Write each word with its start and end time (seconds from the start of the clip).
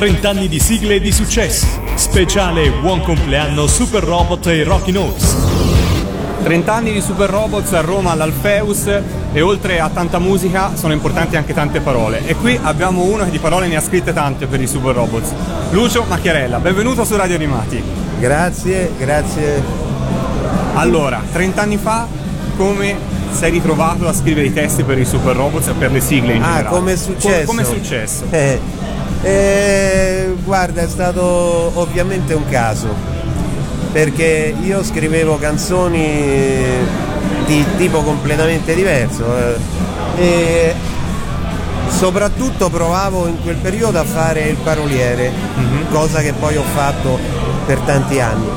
30 0.00 0.30
anni 0.30 0.48
di 0.48 0.58
sigle 0.58 0.94
e 0.94 1.00
di 1.00 1.12
successi. 1.12 1.66
Speciale 1.94 2.70
Buon 2.70 3.02
compleanno 3.02 3.66
Super 3.66 4.02
Robot 4.02 4.46
e 4.46 4.62
Rocky 4.64 4.92
Notes. 4.92 5.36
30 6.42 6.72
anni 6.72 6.92
di 6.94 7.02
Super 7.02 7.28
Robots 7.28 7.70
a 7.74 7.82
Roma 7.82 8.12
all'Alfeus 8.12 8.86
e 9.30 9.40
oltre 9.42 9.78
a 9.78 9.90
tanta 9.90 10.18
musica 10.18 10.74
sono 10.74 10.94
importanti 10.94 11.36
anche 11.36 11.52
tante 11.52 11.80
parole. 11.80 12.26
E 12.26 12.34
qui 12.34 12.58
abbiamo 12.62 13.02
uno 13.02 13.24
che 13.24 13.30
di 13.30 13.38
parole 13.40 13.66
ne 13.68 13.76
ha 13.76 13.82
scritte 13.82 14.14
tante 14.14 14.46
per 14.46 14.58
i 14.62 14.66
Super 14.66 14.94
Robots. 14.94 15.34
Lucio 15.72 16.02
Macchiarella, 16.08 16.60
benvenuto 16.60 17.04
su 17.04 17.14
Radio 17.14 17.34
Animati. 17.34 17.82
Grazie, 18.18 18.92
grazie. 18.96 19.62
Allora, 20.76 21.20
30 21.30 21.60
anni 21.60 21.76
fa 21.76 22.06
come 22.56 22.96
sei 23.32 23.50
ritrovato 23.50 24.08
a 24.08 24.14
scrivere 24.14 24.46
i 24.46 24.52
testi 24.54 24.82
per 24.82 24.98
i 24.98 25.04
Super 25.04 25.36
Robots 25.36 25.68
e 25.68 25.72
per 25.74 25.92
le 25.92 26.00
sigle 26.00 26.32
in 26.32 26.42
Ah, 26.42 26.46
generale? 26.46 26.68
come 26.74 26.92
è 26.94 26.96
successo? 26.96 27.44
come 27.46 27.62
è 27.62 27.64
successo? 27.66 28.24
Eh, 28.30 28.60
eh, 29.22 30.34
guarda, 30.44 30.82
è 30.82 30.88
stato 30.88 31.22
ovviamente 31.74 32.34
un 32.34 32.48
caso, 32.48 32.88
perché 33.92 34.54
io 34.62 34.82
scrivevo 34.82 35.38
canzoni 35.38 37.08
di 37.46 37.64
tipo 37.76 38.02
completamente 38.02 38.74
diverso 38.74 39.24
eh, 39.36 39.56
e 40.16 40.74
soprattutto 41.88 42.70
provavo 42.70 43.26
in 43.26 43.42
quel 43.42 43.56
periodo 43.56 43.98
a 43.98 44.04
fare 44.04 44.42
il 44.42 44.56
paroliere, 44.56 45.32
cosa 45.90 46.20
che 46.20 46.32
poi 46.32 46.56
ho 46.56 46.62
fatto 46.62 47.18
per 47.66 47.78
tanti 47.80 48.20
anni. 48.20 48.48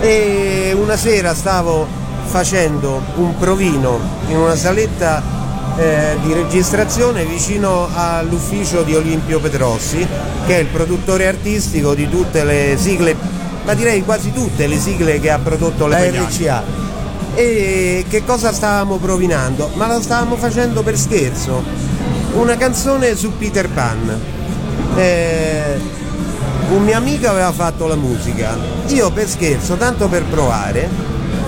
E 0.00 0.76
una 0.78 0.96
sera 0.96 1.34
stavo 1.34 1.86
facendo 2.24 3.02
un 3.16 3.36
provino 3.36 3.98
in 4.28 4.36
una 4.36 4.56
saletta 4.56 5.35
eh, 5.76 6.16
di 6.22 6.32
registrazione 6.32 7.24
vicino 7.24 7.88
all'ufficio 7.92 8.82
di 8.82 8.94
Olimpio 8.94 9.40
Petrossi, 9.40 10.06
che 10.46 10.56
è 10.56 10.60
il 10.60 10.66
produttore 10.66 11.26
artistico 11.26 11.94
di 11.94 12.08
tutte 12.08 12.44
le 12.44 12.76
sigle, 12.78 13.14
ma 13.64 13.74
direi 13.74 14.02
quasi 14.02 14.32
tutte 14.32 14.66
le 14.66 14.78
sigle 14.78 15.20
che 15.20 15.30
ha 15.30 15.38
prodotto 15.38 15.86
la. 15.86 15.98
RCA. 16.02 16.84
E 17.34 18.06
che 18.08 18.24
cosa 18.24 18.52
stavamo 18.52 18.96
provinando? 18.96 19.70
Ma 19.74 19.86
lo 19.86 20.00
stavamo 20.00 20.36
facendo 20.36 20.82
per 20.82 20.96
scherzo. 20.96 21.62
Una 22.32 22.56
canzone 22.56 23.14
su 23.14 23.36
Peter 23.36 23.68
Pan. 23.68 24.18
Eh, 24.96 25.78
un 26.70 26.82
mio 26.82 26.96
amico 26.96 27.28
aveva 27.28 27.52
fatto 27.52 27.86
la 27.86 27.96
musica. 27.96 28.56
Io 28.88 29.10
per 29.10 29.28
scherzo, 29.28 29.76
tanto 29.76 30.08
per 30.08 30.24
provare, 30.24 30.88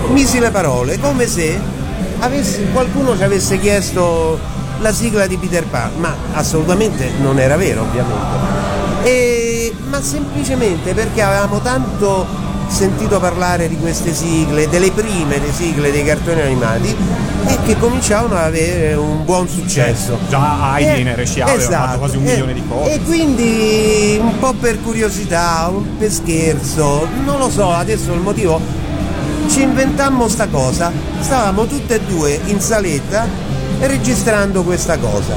misi 0.09 0.39
le 0.39 0.51
parole 0.51 0.99
come 0.99 1.27
se 1.27 1.78
avessi- 2.19 2.65
qualcuno 2.71 3.15
ci 3.17 3.23
avesse 3.23 3.59
chiesto 3.59 4.39
la 4.79 4.93
sigla 4.93 5.27
di 5.27 5.37
Peter 5.37 5.65
Pan, 5.65 5.91
ma 5.97 6.15
assolutamente 6.33 7.11
non 7.21 7.39
era 7.39 7.57
vero 7.57 7.81
ovviamente. 7.81 8.47
E- 9.03 9.73
ma 9.89 10.01
semplicemente 10.01 10.93
perché 10.93 11.21
avevamo 11.21 11.59
tanto 11.59 12.25
sentito 12.67 13.19
parlare 13.19 13.67
di 13.67 13.77
queste 13.77 14.13
sigle, 14.13 14.69
delle 14.69 14.91
prime 14.91 15.39
le 15.39 15.51
sigle 15.51 15.91
dei 15.91 16.03
cartoni 16.03 16.41
animati 16.41 16.95
e 17.47 17.57
che 17.65 17.75
cominciavano 17.77 18.35
ad 18.35 18.43
avere 18.43 18.93
un 18.93 19.25
buon 19.25 19.47
successo. 19.47 20.17
Già 20.29 20.75
Heidi 20.77 21.01
in 21.01 21.15
RCA 21.15 21.45
aveva 21.45 21.57
esatto, 21.57 21.85
fatto 21.85 21.97
quasi 21.97 22.17
un 22.17 22.27
eh, 22.27 22.29
milione 22.29 22.53
di 22.53 22.63
copie. 22.67 22.93
E 22.93 23.01
quindi 23.01 24.17
un 24.21 24.37
po' 24.37 24.53
per 24.53 24.79
curiosità, 24.81 25.67
un 25.73 25.97
per 25.97 26.11
scherzo, 26.11 27.07
non 27.23 27.39
lo 27.39 27.49
so, 27.49 27.71
adesso 27.71 28.13
il 28.13 28.19
motivo. 28.19 28.87
Ci 29.49 29.63
inventammo 29.63 30.27
sta 30.27 30.47
cosa, 30.47 30.91
stavamo 31.19 31.65
tutte 31.65 31.95
e 31.95 32.01
due 32.01 32.39
in 32.45 32.61
saletta 32.61 33.27
registrando 33.79 34.63
questa 34.63 34.99
cosa. 34.99 35.35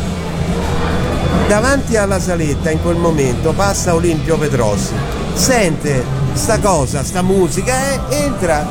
Davanti 1.49 1.97
alla 1.97 2.21
saletta 2.21 2.71
in 2.71 2.83
quel 2.83 2.97
momento 2.97 3.53
passa 3.53 3.95
Olimpio 3.95 4.37
Petrossi, 4.37 4.93
sente 5.33 6.05
sta 6.35 6.59
cosa, 6.59 7.03
sta 7.03 7.23
musica 7.23 7.75
e 8.09 8.17
entra 8.17 8.67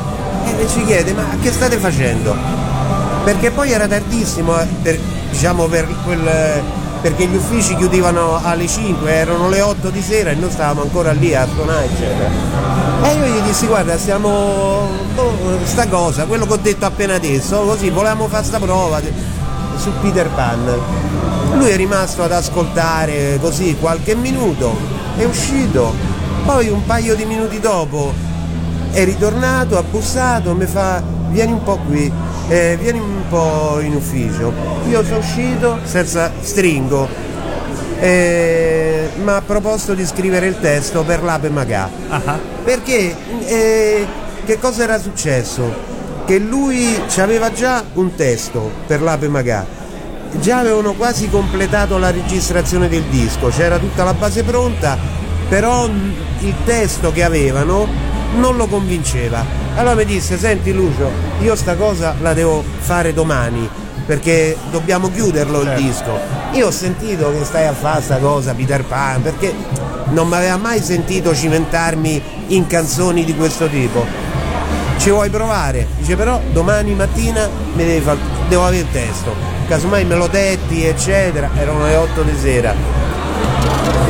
e 0.46 0.68
ci 0.68 0.86
chiede 0.86 1.12
ma 1.14 1.26
che 1.42 1.52
state 1.52 1.78
facendo? 1.78 2.36
Perché 3.24 3.50
poi 3.50 3.72
era 3.72 3.88
tardissimo, 3.88 4.60
eh, 4.60 4.68
per, 4.84 5.00
diciamo 5.32 5.66
per 5.66 5.88
quel, 6.04 6.62
perché 7.02 7.26
gli 7.26 7.36
uffici 7.36 7.76
chiudevano 7.76 8.40
alle 8.42 8.68
5, 8.68 9.12
erano 9.12 9.50
le 9.50 9.62
8 9.62 9.90
di 9.90 10.02
sera 10.02 10.30
e 10.30 10.36
noi 10.36 10.52
stavamo 10.52 10.84
ancora 10.84 11.12
lì 11.12 11.34
a 11.34 11.48
eccetera. 11.84 12.30
E 13.04 13.14
io 13.16 13.26
gli 13.26 13.42
dissi 13.42 13.66
guarda 13.66 13.98
stiamo 13.98 14.88
boh, 15.16 15.60
sta 15.64 15.88
cosa, 15.88 16.26
quello 16.26 16.46
che 16.46 16.54
ho 16.54 16.58
detto 16.58 16.86
appena 16.86 17.16
adesso, 17.16 17.62
così 17.64 17.90
volevamo 17.90 18.28
fare 18.28 18.44
sta 18.44 18.60
prova 18.60 19.02
su 19.78 19.92
Peter 20.02 20.30
Pan. 20.30 20.80
Lui 21.54 21.70
è 21.70 21.76
rimasto 21.76 22.24
ad 22.24 22.32
ascoltare 22.32 23.40
così 23.42 23.76
qualche 23.80 24.16
minuto, 24.16 24.78
è 25.18 25.24
uscito, 25.24 25.94
poi 26.46 26.70
un 26.70 26.86
paio 26.86 27.16
di 27.16 27.26
minuti 27.26 27.60
dopo 27.60 28.14
è 28.92 29.04
ritornato, 29.04 29.78
ha 29.78 29.84
bussato, 29.84 30.54
mi 30.54 30.66
fa 30.66 31.02
vieni 31.30 31.54
un 31.54 31.64
po' 31.64 31.78
qui, 31.88 32.12
eh, 32.48 32.78
vieni 32.80 33.00
un 33.32 33.38
po' 33.38 33.80
in 33.80 33.96
ufficio. 33.96 34.52
Io 34.90 35.04
sono 35.04 35.20
uscito 35.20 35.80
senza 35.84 36.32
stringo, 36.42 37.08
eh, 38.00 39.10
mi 39.16 39.30
ha 39.30 39.42
proposto 39.42 39.94
di 39.94 40.06
scrivere 40.06 40.48
il 40.48 40.60
testo 40.60 41.04
per 41.04 41.24
l'Ape 41.24 41.50
Magà. 41.50 41.90
Ah, 42.10 42.40
Perché 42.64 43.16
eh, 43.46 44.08
che 44.46 44.60
cosa 44.60 44.84
era 44.84 45.00
successo? 45.00 45.90
Che 46.26 46.38
lui 46.40 47.00
aveva 47.18 47.52
già 47.52 47.84
un 47.94 48.14
testo 48.16 48.70
per 48.86 49.02
l'Ape 49.02 49.28
Magà, 49.30 49.66
già 50.40 50.60
avevano 50.60 50.94
quasi 50.94 51.30
completato 51.30 51.98
la 51.98 52.12
registrazione 52.12 52.90
del 52.90 53.04
disco, 53.04 53.48
c'era 53.48 53.78
tutta 53.78 54.04
la 54.04 54.14
base 54.14 54.44
pronta, 54.44 54.98
però 55.48 55.88
il 55.88 56.54
testo 56.66 57.12
che 57.12 57.24
avevano 57.24 57.88
non 58.36 58.56
lo 58.56 58.68
convinceva. 58.68 59.61
Allora 59.76 59.96
mi 59.96 60.06
disse, 60.06 60.38
senti 60.38 60.74
Lucio, 60.74 61.10
io 61.40 61.56
sta 61.56 61.76
cosa 61.76 62.16
la 62.20 62.34
devo 62.34 62.64
fare 62.80 63.14
domani, 63.14 63.68
perché 64.06 64.56
dobbiamo 64.70 65.10
chiuderlo 65.10 65.62
il 65.62 65.74
disco. 65.76 66.20
Io 66.52 66.68
ho 66.68 66.72
sentito 66.72 67.32
che 67.32 67.44
stai 67.46 67.68
a 67.68 67.74
fare 67.74 68.02
sta 68.02 68.18
cosa, 68.18 68.54
Peter 68.54 68.84
Pan, 68.84 69.22
perché 69.22 69.54
non 70.10 70.28
mi 70.28 70.36
aveva 70.36 70.58
mai 70.58 70.82
sentito 70.82 71.34
cimentarmi 71.34 72.22
in 72.48 72.68
canzoni 72.68 73.24
di 73.24 73.34
questo 73.34 73.68
tipo. 73.68 74.06
Ci 74.98 75.10
vuoi 75.10 75.30
provare? 75.30 75.88
Dice 75.98 76.16
però 76.16 76.40
domani 76.52 76.94
mattina 76.94 77.50
devo 77.74 78.66
avere 78.66 78.82
il 78.82 78.92
testo. 78.92 79.34
Casomai 79.68 80.04
me 80.06 80.16
lo 80.16 80.28
detti, 80.28 80.86
eccetera. 80.86 81.50
Erano 81.56 81.86
le 81.86 81.96
8 81.96 82.22
di 82.24 82.38
sera. 82.38 82.76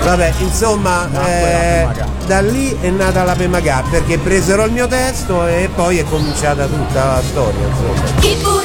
Vabbè, 0.03 0.33
insomma, 0.39 1.07
eh, 1.25 1.87
da 2.25 2.41
lì 2.41 2.75
è 2.81 2.89
nata 2.89 3.23
la 3.23 3.35
Pemagà 3.35 3.83
perché 3.89 4.17
presero 4.17 4.65
il 4.65 4.71
mio 4.71 4.87
testo 4.87 5.45
e 5.47 5.69
poi 5.73 5.99
è 5.99 6.03
cominciata 6.03 6.65
tutta 6.65 7.05
la 7.05 7.21
storia, 7.21 7.67
insomma. 7.67 8.60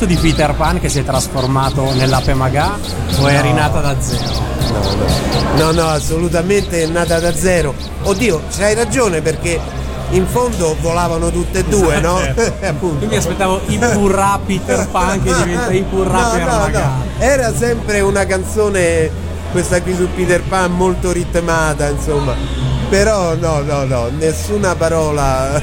Verso 0.00 0.04
di 0.06 0.16
Peter 0.16 0.54
Pan 0.54 0.80
che 0.80 0.88
si 0.88 1.00
è 1.00 1.04
trasformato 1.04 1.92
nell'ape 1.94 2.32
Magà 2.34 2.78
o 3.18 3.26
è 3.26 3.40
rinata 3.42 3.80
da 3.80 4.00
zero? 4.00 4.48
No, 5.56 5.72
no, 5.72 5.88
assolutamente 5.88 6.84
è 6.84 6.86
nata 6.86 7.18
da 7.18 7.34
zero. 7.34 7.74
Oddio, 8.02 8.42
c'hai 8.56 8.74
ragione 8.74 9.20
perché 9.20 9.60
in 10.10 10.26
fondo 10.26 10.76
volavano 10.80 11.30
tutte 11.30 11.58
e 11.58 11.64
due, 11.64 12.00
no? 12.00 12.16
Appunto. 12.62 13.04
Io 13.04 13.10
mi 13.10 13.16
aspettavo 13.16 13.60
i 13.66 13.78
Purra 13.78 14.40
Peter 14.44 14.88
Pan 14.88 15.22
che 15.22 15.34
diventa 15.34 15.72
i 15.72 15.82
Purra 15.82 16.36
No, 16.36 16.44
no, 16.44 16.68
no. 16.68 17.04
Era 17.18 17.54
sempre 17.54 18.00
una 18.00 18.24
canzone, 18.24 19.10
questa 19.50 19.82
qui 19.82 19.94
su 19.94 20.08
Peter 20.14 20.42
Pan, 20.42 20.72
molto 20.72 21.12
ritmata, 21.12 21.88
insomma. 21.88 22.34
Però 22.88 23.34
no, 23.34 23.60
no, 23.60 23.84
no, 23.84 24.08
nessuna 24.16 24.74
parola 24.74 25.62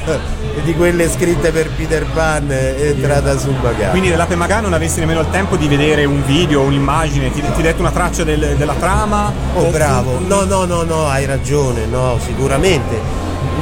di 0.64 0.74
quelle 0.74 1.08
scritte 1.10 1.50
per 1.50 1.70
Peter 1.70 2.04
Pan 2.06 2.50
è 2.50 2.76
entrata 2.94 3.38
sul 3.38 3.54
bagaglio. 3.54 3.90
Quindi 3.90 4.10
dell'Ape 4.10 4.34
Magà 4.36 4.60
non 4.60 4.72
avessi 4.72 5.00
nemmeno 5.00 5.20
il 5.20 5.30
tempo 5.30 5.56
di 5.56 5.66
vedere 5.68 6.04
un 6.04 6.22
video, 6.24 6.62
un'immagine, 6.62 7.30
ti, 7.32 7.42
ti 7.54 7.62
detto 7.62 7.80
una 7.80 7.90
traccia 7.90 8.24
del- 8.24 8.54
della 8.56 8.74
trama? 8.74 9.32
Oh 9.54 9.66
O- 9.66 9.70
bravo, 9.70 10.18
no 10.26 10.44
no 10.44 10.64
no 10.64 10.82
no, 10.82 11.06
hai 11.08 11.24
ragione, 11.26 11.86
no, 11.86 12.18
sicuramente. 12.24 13.00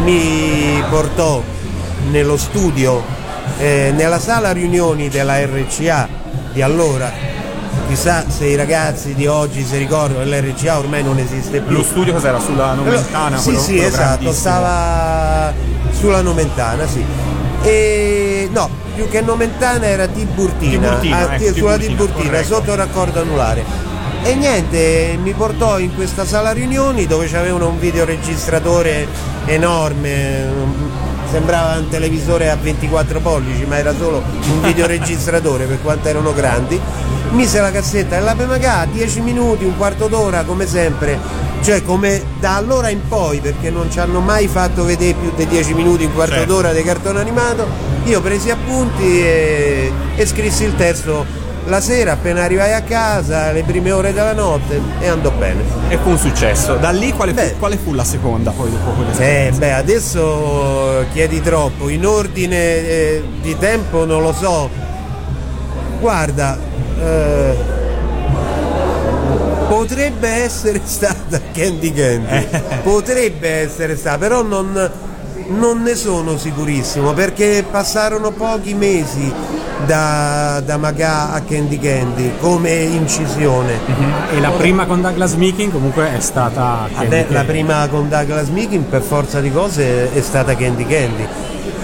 Mi 0.03 0.83
portò 0.91 1.43
nello 2.11 2.37
studio, 2.37 3.03
eh, 3.59 3.93
nella 3.95 4.19
sala 4.19 4.53
riunioni 4.53 5.09
della 5.09 5.39
RCA 5.45 6.09
di 6.53 6.63
allora, 6.63 7.11
chissà 7.89 8.25
se 8.29 8.47
i 8.47 8.57
ragazzi 8.57 9.15
di 9.15 9.27
oggi 9.27 9.65
si 9.65 9.77
ricordano, 9.77 10.25
l'RCA 10.25 10.79
ormai 10.79 11.03
non 11.03 11.19
esiste 11.19 11.61
più. 11.61 11.77
Lo 11.77 11.83
studio 11.83 12.13
cos'era? 12.13 12.39
Sulla 12.41 12.73
Nomentana? 12.75 13.37
Sì, 13.39 13.45
quello- 13.45 13.61
sì, 13.61 13.73
quello 13.75 13.89
esatto, 13.89 14.33
stava 14.33 15.53
sulla 15.97 16.21
Nomentana, 16.21 16.87
sì. 16.87 17.05
E 17.63 18.49
no, 18.53 18.69
più 18.95 19.09
che 19.09 19.21
Nomentana 19.21 19.87
era 19.87 20.07
Tiburtina, 20.07 20.99
Tiburtina, 20.99 21.29
ah, 21.31 21.35
ecco, 21.35 21.55
sulla 21.55 21.77
Tiburtina, 21.77 22.07
Tiburtina, 22.07 22.43
sotto 22.43 22.71
il 22.73 22.77
raccordo 22.77 23.21
anulare. 23.21 23.65
E 24.23 24.35
niente, 24.35 25.17
mi 25.23 25.33
portò 25.33 25.79
in 25.79 25.95
questa 25.95 26.25
sala 26.25 26.53
riunioni 26.53 27.07
dove 27.07 27.29
c'avevano 27.29 27.69
un 27.69 27.79
videoregistratore 27.79 29.07
enorme, 29.47 30.49
sembrava 31.31 31.79
un 31.79 31.89
televisore 31.89 32.51
a 32.51 32.57
24 32.57 33.21
pollici, 33.21 33.65
ma 33.67 33.79
era 33.79 33.95
solo 33.95 34.23
un 34.51 34.61
videoregistratore 34.63 35.67
per 35.67 35.81
quanto 35.81 36.09
erano 36.09 36.33
grandi. 36.33 36.81
Mise 37.31 37.61
la 37.61 37.71
cassetta 37.71 38.17
dell'Ape 38.17 38.47
Magà, 38.47 38.87
10 38.91 39.21
minuti, 39.21 39.65
un 39.65 39.77
quarto 39.77 40.07
d'ora 40.09 40.45
come 40.45 40.67
sempre, 40.67 41.19
cioè 41.63 41.83
come 41.83 42.23
da 42.41 42.57
allora 42.57 42.89
in 42.89 43.07
poi, 43.09 43.41
perché 43.41 43.69
non 43.71 43.91
ci 43.91 43.99
hanno 43.99 44.21
mai 44.21 44.49
fatto 44.49 44.85
vedere 44.85 45.15
più 45.15 45.33
di 45.37 45.47
10 45.47 45.75
minuti, 45.75 46.05
un 46.05 46.15
quarto 46.15 46.35
Certo. 46.35 46.53
d'ora 46.53 46.73
di 46.73 46.83
cartone 46.83 47.21
animato, 47.21 47.67
io 48.05 48.23
presi 48.23 48.51
appunti 48.51 49.21
e, 49.23 49.93
e 50.15 50.27
scrissi 50.27 50.65
il 50.65 50.77
testo 50.77 51.45
la 51.67 51.81
sera 51.81 52.13
appena 52.13 52.45
arrivai 52.45 52.73
a 52.73 52.83
casa, 52.83 53.51
le 53.51 53.65
prime 53.65 53.91
ore 53.91 54.13
della 54.13 54.33
notte 54.33 54.81
e 55.01 55.09
andò 55.09 55.31
bene. 55.33 55.63
E 55.89 55.99
fu 55.99 56.11
un 56.11 56.19
successo. 56.19 56.77
Da 56.77 56.91
lì 56.91 57.13
quale, 57.13 57.33
Beh. 57.33 57.49
fu, 57.49 57.59
quale 57.59 57.77
fu 57.77 57.93
la 57.93 58.05
seconda 58.05 58.53
poi 58.53 58.71
dopo 58.71 58.91
quelle 58.93 59.49
Eh, 59.49 59.51
beh, 59.51 59.73
adesso 59.73 61.05
chiedi 61.13 61.43
troppo, 61.43 61.89
in 61.89 62.07
ordine 62.07 62.57
eh, 62.57 63.25
di 63.43 63.59
tempo 63.59 64.05
non 64.05 64.23
lo 64.23 64.33
so. 64.33 64.71
Guarda, 65.99 66.57
eh, 66.99 67.57
potrebbe 69.69 70.29
essere 70.29 70.81
stata 70.85 71.41
Candy 71.53 71.93
Candy, 71.93 72.49
potrebbe 72.83 73.49
essere 73.49 73.97
stata, 73.97 74.19
però 74.19 74.43
non, 74.43 74.91
non 75.49 75.83
ne 75.83 75.95
sono 75.95 76.37
sicurissimo 76.37 77.13
perché 77.13 77.65
passarono 77.69 78.31
pochi 78.31 78.75
mesi 78.75 79.33
da, 79.85 80.63
da 80.65 80.77
Magà 80.79 81.33
a 81.33 81.43
Candy 81.43 81.79
Candy 81.79 82.33
come 82.39 82.73
incisione. 82.73 83.79
E 84.33 84.41
la 84.41 84.51
prima 84.51 84.87
con 84.87 85.03
Douglas 85.03 85.35
Meeking 85.35 85.71
comunque 85.71 86.15
è 86.15 86.21
stata 86.21 86.89
Candy 86.93 87.19
la 87.19 87.25
Candy. 87.27 87.47
prima 87.47 87.87
con 87.89 88.09
Douglas 88.09 88.49
Meeking 88.49 88.85
per 88.85 89.03
forza 89.03 89.41
di 89.41 89.51
cose 89.51 90.13
è 90.13 90.21
stata 90.21 90.57
Candy 90.57 90.87
Candy. 90.87 91.27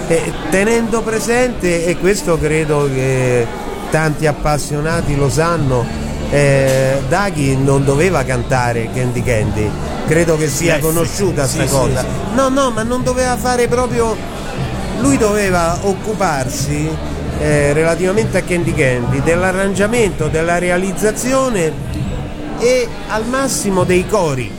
E 0.07 0.33
tenendo 0.49 1.01
presente, 1.01 1.85
e 1.85 1.97
questo 1.97 2.37
credo 2.37 2.89
che 2.93 3.47
tanti 3.93 4.25
appassionati 4.25 5.15
lo 5.15 5.29
sanno, 5.29 5.85
eh, 6.31 6.99
Daghi 7.07 7.55
non 7.55 7.85
doveva 7.85 8.23
cantare 8.23 8.89
Candy 8.91 9.21
Candy. 9.21 9.69
Credo 10.07 10.35
che 10.35 10.47
sia 10.47 10.75
Sì, 10.75 10.81
conosciuta 10.81 11.45
sì, 11.45 11.57
sta 11.57 11.67
sì, 11.67 11.69
cosa. 11.69 11.99
sì, 11.99 12.07
No, 12.33 12.49
no, 12.49 12.71
ma 12.71 12.81
non 12.81 13.03
doveva 13.03 13.37
fare 13.37 13.67
proprio. 13.67 14.15
Lui 14.99 15.15
doveva 15.17 15.77
occuparsi 15.83 16.89
eh, 17.39 17.71
relativamente 17.73 18.39
a 18.39 18.41
Candy 18.41 18.73
Candy 18.73 19.21
dell'arrangiamento, 19.21 20.27
della 20.27 20.57
realizzazione 20.57 21.71
e 22.57 22.87
al 23.09 23.27
massimo 23.27 23.83
dei 23.83 24.07
cori, 24.07 24.51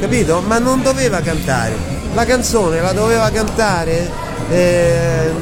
capito? 0.00 0.42
Ma 0.44 0.58
non 0.58 0.82
doveva 0.82 1.20
cantare. 1.20 1.74
La 2.14 2.24
canzone 2.24 2.80
la 2.80 2.90
doveva 2.92 3.30
cantare 3.30 4.10
ehm, 4.50 5.36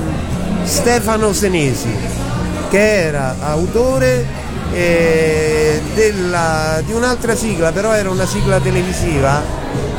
Stefano 0.64 1.32
Senesi, 1.32 2.22
che 2.70 3.04
era 3.06 3.36
autore 3.40 4.42
eh, 4.72 5.80
della- 5.94 6.80
di 6.84 6.92
un'altra 6.92 7.36
sigla, 7.36 7.70
però 7.70 7.92
era 7.92 8.10
una 8.10 8.26
sigla 8.26 8.58
televisiva, 8.58 9.40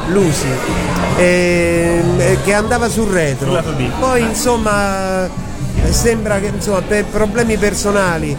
Lucy, 0.08 0.48
ehm, 1.18 2.20
eh, 2.20 2.38
che 2.44 2.54
andava 2.54 2.90
sul 2.90 3.08
retro. 3.10 3.52
Poi 4.00 4.22
insomma 4.22 5.30
sembra 5.90 6.40
che 6.40 6.48
insomma, 6.48 6.82
per 6.82 7.06
problemi 7.06 7.58
personali 7.58 8.36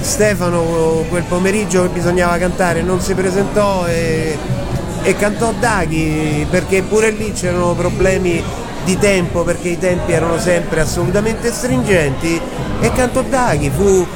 Stefano 0.00 1.04
quel 1.08 1.24
pomeriggio 1.24 1.82
che 1.82 1.88
bisognava 1.88 2.38
cantare 2.38 2.82
non 2.82 3.00
si 3.00 3.14
presentò 3.14 3.84
e, 3.86 4.38
e 5.02 5.16
cantò 5.16 5.52
Daghi 5.58 6.46
perché 6.48 6.82
pure 6.82 7.10
lì 7.10 7.32
c'erano 7.32 7.74
problemi 7.74 8.42
di 8.88 8.96
tempo 8.96 9.44
perché 9.44 9.68
i 9.68 9.78
tempi 9.78 10.12
erano 10.12 10.38
sempre 10.38 10.80
assolutamente 10.80 11.52
stringenti 11.52 12.40
e 12.80 12.90
cantò 12.92 13.20
Daghi 13.20 13.68
fu 13.68 14.06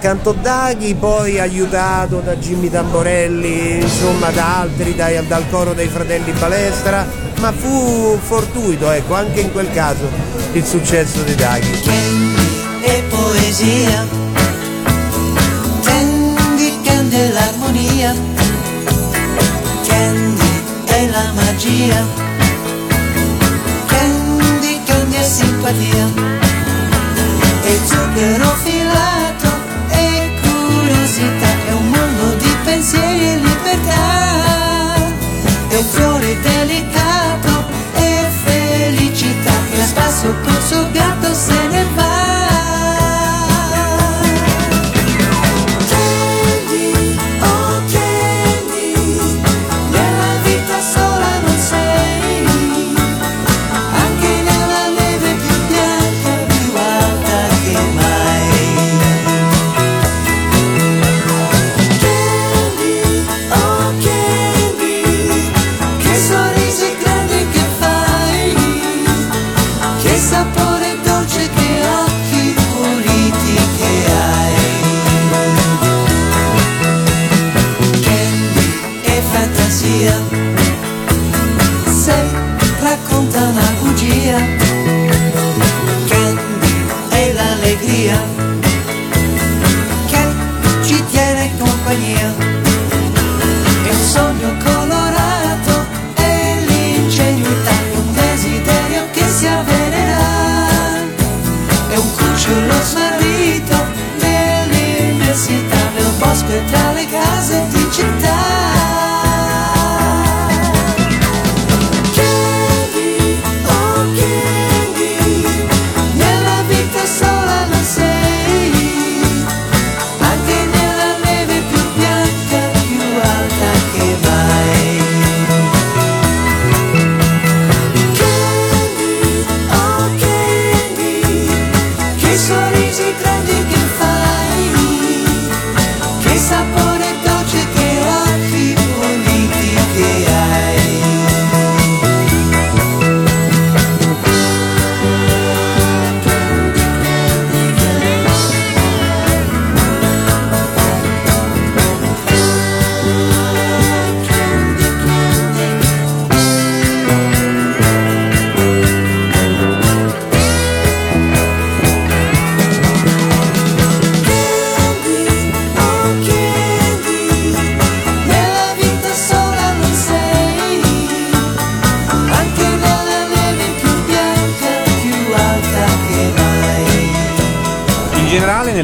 cantò 0.00 0.34
Daghi 0.34 0.94
poi 0.94 1.40
aiutato 1.40 2.20
da 2.20 2.36
Jimmy 2.36 2.68
Tamborelli 2.68 3.80
insomma 3.80 4.28
da 4.32 4.60
altri 4.60 4.94
dai- 4.94 5.26
dal 5.26 5.48
coro 5.48 5.72
dei 5.72 5.88
fratelli 5.88 6.32
Balestra 6.32 7.06
ma 7.40 7.52
fu 7.52 8.18
fortuito 8.20 8.90
ecco 8.90 9.14
anche 9.14 9.40
in 9.40 9.50
quel 9.50 9.70
caso 9.72 10.10
il 10.52 10.64
successo 10.64 11.22
di 11.22 11.34
Daghi. 11.34 11.80
E 12.82 13.02
poesia, 13.08 14.06
Candy 15.82 16.80
Candy 16.82 17.32
l'armonia, 17.32 18.14
Candy 19.86 20.62
è 20.84 21.06
la 21.08 21.32
magia, 21.32 22.23
Candy 25.64 26.33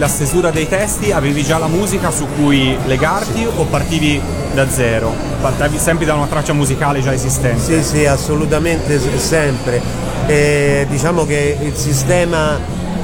nella 0.01 0.13
stesura 0.13 0.51
dei 0.51 0.67
testi 0.67 1.13
avevi 1.13 1.45
già 1.45 1.59
la 1.59 1.67
musica 1.67 2.11
su 2.11 2.27
cui 2.35 2.75
legarti 2.87 3.45
o 3.45 3.65
partivi 3.67 4.19
da 4.55 4.67
zero? 4.67 5.13
Partivi 5.43 5.79
sempre 5.79 6.07
da 6.07 6.15
una 6.15 6.27
traccia 6.27 6.55
musicale 6.55 7.03
già 7.03 7.13
esistente? 7.13 7.61
Sì, 7.61 7.83
sì, 7.83 8.07
assolutamente 8.07 8.99
sempre. 9.19 9.83
Eh, 10.27 10.87
diciamo 10.89 11.27
che 11.27 11.59
il 11.61 11.75
sistema 11.75 12.59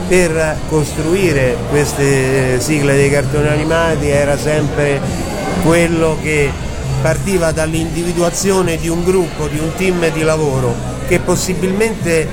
per 0.08 0.56
costruire 0.70 1.58
queste 1.68 2.60
sigle 2.60 2.94
dei 2.94 3.10
cartoni 3.10 3.48
animati 3.48 4.08
era 4.08 4.38
sempre 4.38 4.98
quello 5.64 6.16
che 6.22 6.50
partiva 7.02 7.52
dall'individuazione 7.52 8.78
di 8.78 8.88
un 8.88 9.04
gruppo, 9.04 9.48
di 9.48 9.58
un 9.58 9.70
team 9.76 10.10
di 10.12 10.22
lavoro 10.22 10.74
che 11.06 11.18
possibilmente 11.18 12.26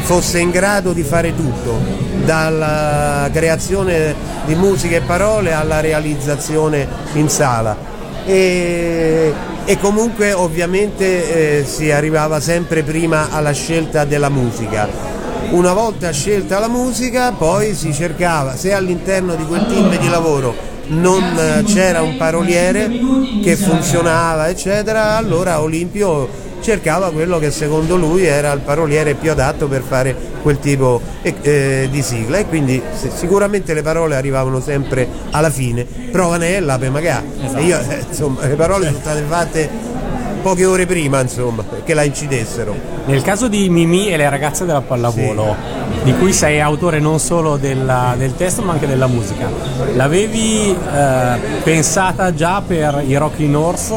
fosse 0.00 0.40
in 0.40 0.50
grado 0.50 0.92
di 0.92 1.04
fare 1.04 1.36
tutto, 1.36 1.78
dalla 2.24 3.28
creazione 3.32 4.14
di 4.44 4.54
musica 4.54 4.96
e 4.96 5.00
parole 5.00 5.52
alla 5.52 5.80
realizzazione 5.80 6.86
in 7.14 7.28
sala. 7.28 7.90
E, 8.24 9.32
e 9.64 9.78
comunque 9.78 10.32
ovviamente 10.32 11.60
eh, 11.60 11.64
si 11.64 11.90
arrivava 11.90 12.40
sempre 12.40 12.82
prima 12.82 13.28
alla 13.30 13.52
scelta 13.52 14.04
della 14.04 14.28
musica. 14.28 14.88
Una 15.50 15.72
volta 15.72 16.10
scelta 16.12 16.58
la 16.58 16.68
musica 16.68 17.32
poi 17.32 17.74
si 17.74 17.92
cercava, 17.92 18.56
se 18.56 18.72
all'interno 18.72 19.34
di 19.34 19.44
quel 19.44 19.66
team 19.66 19.98
di 19.98 20.08
lavoro 20.08 20.70
non 20.86 21.22
eh, 21.22 21.62
c'era 21.64 22.02
un 22.02 22.16
paroliere 22.16 22.90
che 23.42 23.56
funzionava 23.56 24.48
eccetera, 24.48 25.16
allora 25.16 25.60
Olimpio 25.60 26.50
cercava 26.62 27.10
quello 27.12 27.38
che 27.38 27.50
secondo 27.50 27.96
lui 27.96 28.24
era 28.24 28.52
il 28.52 28.60
paroliere 28.60 29.14
più 29.14 29.30
adatto 29.30 29.66
per 29.68 29.82
fare 29.82 30.16
quel 30.42 30.58
tipo 30.58 31.00
eh, 31.22 31.34
eh, 31.42 31.88
di 31.90 32.02
sigla 32.02 32.38
e 32.38 32.46
quindi 32.46 32.80
sicuramente 33.14 33.74
le 33.74 33.82
parole 33.82 34.16
arrivavano 34.16 34.60
sempre 34.60 35.06
alla 35.30 35.50
fine, 35.50 35.84
provanella 36.10 36.78
per 36.78 36.90
magà. 36.90 37.22
E 37.56 37.62
io 37.62 37.78
eh, 37.78 38.04
insomma 38.08 38.46
le 38.46 38.54
parole 38.54 38.86
sono 38.86 38.98
state 39.00 39.22
fatte 39.28 39.90
poche 40.42 40.64
ore 40.64 40.86
prima 40.86 41.20
insomma 41.20 41.64
che 41.84 41.94
la 41.94 42.02
incidessero. 42.02 42.74
Nel 43.06 43.22
caso 43.22 43.48
di 43.48 43.68
Mimì 43.68 44.08
e 44.12 44.16
le 44.16 44.28
ragazze 44.28 44.64
della 44.64 44.80
pallavolo, 44.80 45.54
di 46.04 46.12
cui 46.16 46.32
sei 46.32 46.60
autore 46.60 46.98
non 47.00 47.18
solo 47.20 47.56
della- 47.56 48.14
del 48.16 48.34
testo 48.36 48.62
ma 48.62 48.72
anche 48.72 48.86
della 48.88 49.06
musica, 49.06 49.48
l'avevi 49.94 50.70
eh, 50.70 51.38
pensata 51.62 52.32
già 52.34 52.60
per 52.66 53.02
i 53.06 53.16
Rocking 53.16 53.54
Horse 53.54 53.94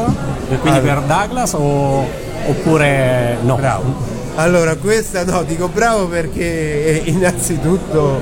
e 0.50 0.58
quindi 0.58 0.78
Allora. 0.78 0.94
per 0.94 1.02
Douglas 1.04 1.52
o- 1.54 2.24
oppure 2.46 3.38
no? 3.42 3.56
Bravo. 3.56 4.14
Allora, 4.36 4.76
questa 4.76 5.24
no, 5.24 5.42
dico 5.44 5.68
bravo 5.68 6.08
perché 6.08 7.02
eh, 7.04 7.10
innanzitutto 7.10 8.20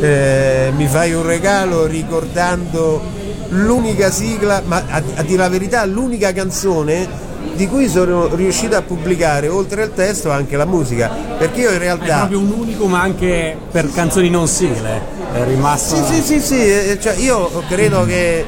eh, 0.00 0.72
mi 0.76 0.86
fai 0.86 1.12
un 1.12 1.26
regalo 1.26 1.86
ricordando 1.86 3.02
l'unica 3.48 4.10
sigla, 4.10 4.62
ma 4.64 4.82
a, 4.88 5.02
a 5.16 5.22
dire 5.22 5.38
la 5.38 5.48
verità, 5.48 5.84
l'unica 5.84 6.32
canzone 6.32 7.26
di 7.54 7.66
cui 7.66 7.88
sono 7.88 8.32
riuscito 8.34 8.76
a 8.76 8.82
pubblicare 8.82 9.48
oltre 9.48 9.82
al 9.82 9.92
testo 9.92 10.30
anche 10.30 10.56
la 10.56 10.64
musica, 10.64 11.08
perché 11.38 11.62
io 11.62 11.70
in 11.70 11.76
È 11.76 11.78
realtà... 11.78 12.18
proprio 12.18 12.38
un 12.38 12.52
unicum 12.52 12.94
anche 12.94 13.56
per 13.70 13.90
canzoni 13.92 14.30
non 14.30 14.46
sigle, 14.46 15.00
è 15.32 15.44
rimasto... 15.44 15.96
Sì, 15.96 16.14
sì, 16.14 16.22
sì, 16.22 16.40
sì, 16.40 16.60
eh, 16.60 16.98
cioè 17.00 17.14
io 17.14 17.64
credo 17.68 18.04
che 18.04 18.44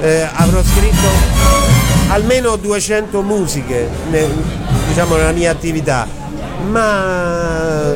eh, 0.00 0.28
avrò 0.32 0.60
scritto 0.62 1.29
almeno 2.10 2.56
200 2.56 3.22
musiche 3.22 3.88
ne- 4.10 4.26
diciamo 4.88 5.16
nella 5.16 5.32
mia 5.32 5.50
attività, 5.50 6.06
ma 6.68 7.94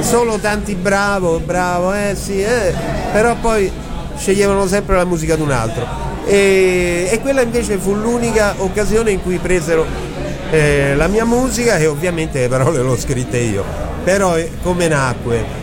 solo 0.00 0.38
tanti 0.38 0.74
bravo, 0.74 1.38
bravo, 1.40 1.92
eh 1.92 2.14
sì, 2.14 2.42
eh, 2.42 2.74
però 3.12 3.34
poi 3.36 3.70
sceglievano 4.16 4.66
sempre 4.66 4.96
la 4.96 5.04
musica 5.04 5.34
di 5.34 5.42
un 5.42 5.50
altro. 5.50 5.86
E, 6.26 7.08
e 7.10 7.20
quella 7.20 7.42
invece 7.42 7.76
fu 7.78 7.94
l'unica 7.94 8.54
occasione 8.58 9.10
in 9.10 9.22
cui 9.22 9.38
presero 9.38 9.84
eh, 10.50 10.94
la 10.94 11.06
mia 11.06 11.24
musica 11.24 11.76
e 11.76 11.86
ovviamente 11.86 12.40
le 12.40 12.48
parole 12.48 12.82
le 12.82 12.88
ho 12.88 12.98
scritte 12.98 13.38
io. 13.38 13.64
Però 14.04 14.36
eh, 14.36 14.50
come 14.62 14.88
nacque? 14.88 15.62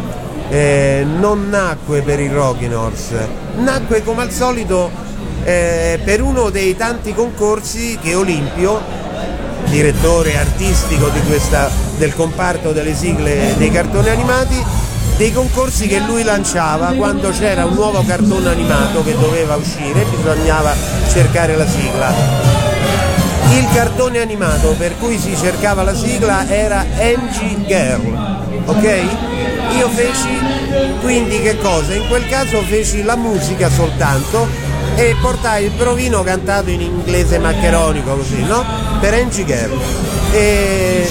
Eh, 0.49 1.05
non 1.05 1.49
nacque 1.49 2.01
per 2.01 2.19
i 2.19 2.27
Rocking 2.27 2.73
Horse, 2.73 3.27
nacque 3.57 4.03
come 4.03 4.23
al 4.23 4.31
solito 4.31 4.89
eh, 5.43 5.99
per 6.03 6.21
uno 6.21 6.49
dei 6.49 6.75
tanti 6.75 7.13
concorsi 7.13 7.97
che 8.01 8.15
Olimpio, 8.15 8.81
direttore 9.65 10.37
artistico 10.37 11.09
questa- 11.27 11.69
del 11.97 12.13
comparto 12.15 12.71
delle 12.71 12.95
sigle 12.95 13.55
dei 13.57 13.71
cartoni 13.71 14.09
animati, 14.09 14.63
dei 15.17 15.31
concorsi 15.31 15.87
che 15.87 15.99
lui 15.99 16.23
lanciava 16.23 16.93
quando 16.93 17.29
c'era 17.29 17.65
un 17.65 17.73
nuovo 17.73 18.03
cartone 18.05 18.49
animato 18.49 19.03
che 19.03 19.15
doveva 19.17 19.55
uscire, 19.55 20.05
bisognava 20.09 20.73
cercare 21.11 21.55
la 21.55 21.67
sigla. 21.67 22.13
Il 23.53 23.67
cartone 23.73 24.19
animato 24.19 24.75
per 24.77 24.97
cui 24.97 25.17
si 25.19 25.35
cercava 25.35 25.83
la 25.83 25.95
sigla 25.95 26.47
era 26.47 26.85
Angie 26.97 27.65
Girl, 27.65 28.63
ok? 28.65 29.03
Io 29.77 29.89
feci 29.89 30.39
quindi 31.01 31.41
che 31.41 31.57
cosa? 31.57 31.93
In 31.93 32.07
quel 32.07 32.27
caso 32.27 32.61
feci 32.61 33.03
la 33.03 33.15
musica 33.15 33.69
soltanto 33.69 34.47
e 34.95 35.15
portai 35.21 35.65
il 35.65 35.71
provino 35.71 36.23
cantato 36.23 36.69
in 36.69 36.81
inglese 36.81 37.39
maccheronico 37.39 38.15
così, 38.15 38.43
no? 38.43 38.63
Per 38.99 39.13
Angie 39.13 39.45
Girl. 39.45 39.79
E 40.31 41.07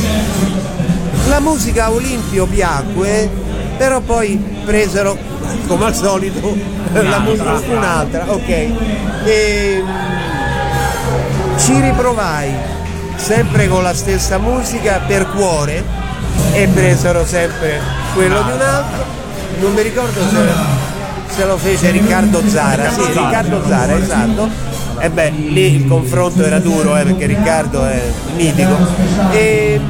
la 1.28 1.40
musica 1.40 1.90
Olimpio 1.90 2.46
piacque, 2.46 3.28
però 3.76 4.00
poi 4.00 4.36
presero, 4.64 5.16
come 5.66 5.86
al 5.86 5.94
solito, 5.94 6.56
la 6.92 7.18
musica 7.18 7.60
un'altra, 7.68 8.24
ok. 8.32 8.48
E, 9.24 9.84
ci 11.56 11.80
riprovai 11.80 12.52
sempre 13.16 13.68
con 13.68 13.82
la 13.82 13.94
stessa 13.94 14.38
musica 14.38 15.00
per 15.06 15.26
cuore 15.28 15.84
e 16.52 16.68
presero 16.68 17.24
sempre 17.26 17.80
quello 18.14 18.42
di 18.42 18.50
un 18.52 18.60
altro 18.60 19.20
non 19.60 19.74
mi 19.74 19.82
ricordo 19.82 20.20
se, 20.28 20.89
se 21.30 21.44
lo 21.44 21.56
fece 21.56 21.90
Riccardo 21.90 22.42
Zara 22.46 22.90
sì 22.90 23.00
Riccardo 23.06 23.62
Zara. 23.66 23.96
Esatto. 23.96 24.48
E 24.98 25.08
beh 25.08 25.30
lì 25.30 25.76
il 25.76 25.86
confronto 25.86 26.44
era 26.44 26.58
duro 26.58 26.96
eh, 26.96 27.04
perché 27.04 27.26
Riccardo 27.26 27.86
è 27.86 28.02
mitico. 28.36 28.76
E, 29.30 29.80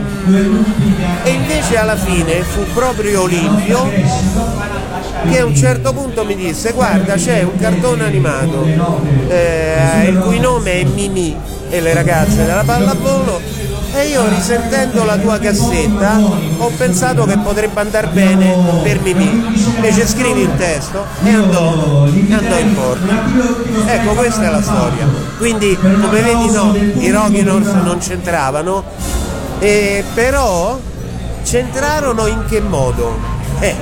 e 1.24 1.30
invece 1.30 1.76
alla 1.76 1.96
fine 1.96 2.42
fu 2.42 2.64
proprio 2.72 3.22
Olimpio 3.22 3.90
che 5.28 5.38
a 5.38 5.44
un 5.44 5.54
certo 5.54 5.92
punto 5.92 6.24
mi 6.24 6.34
disse 6.34 6.72
guarda 6.72 7.14
c'è 7.14 7.42
un 7.42 7.58
cartone 7.58 8.04
animato 8.04 8.66
eh, 9.28 10.06
il 10.08 10.18
cui 10.18 10.38
nome 10.38 10.80
è 10.80 10.84
Mimi 10.84 11.36
e 11.68 11.80
le 11.80 11.94
ragazze 11.94 12.44
della 12.44 12.62
pallavolo 12.64 13.40
e 13.92 14.06
io 14.08 14.28
risentendo 14.28 15.04
la 15.04 15.16
tua 15.16 15.38
cassetta 15.38 16.18
ho 16.58 16.70
pensato 16.76 17.24
che 17.24 17.36
potrebbe 17.38 17.80
andare 17.80 18.06
bene 18.08 18.56
per 18.82 19.00
Mimi 19.00 19.58
invece 19.76 20.06
scrivi 20.06 20.42
il 20.42 20.56
testo 20.56 21.04
e 21.24 21.30
andò, 21.30 22.04
andò 22.04 22.58
in 22.58 22.74
porto. 22.74 23.12
Ecco 23.86 24.12
questa 24.12 24.42
è 24.42 24.50
la 24.50 24.62
storia. 24.62 25.08
Quindi 25.38 25.76
come 25.76 26.20
vedi 26.20 26.50
no 26.50 26.74
i 26.74 27.10
Rocking 27.10 27.48
Horse 27.48 27.74
non 27.82 27.98
c'entravano 27.98 28.84
eh, 29.60 30.02
però 30.14 30.78
c'entrarono 31.44 32.26
in 32.26 32.44
che 32.48 32.60
modo? 32.60 33.38
Eh, 33.60 33.76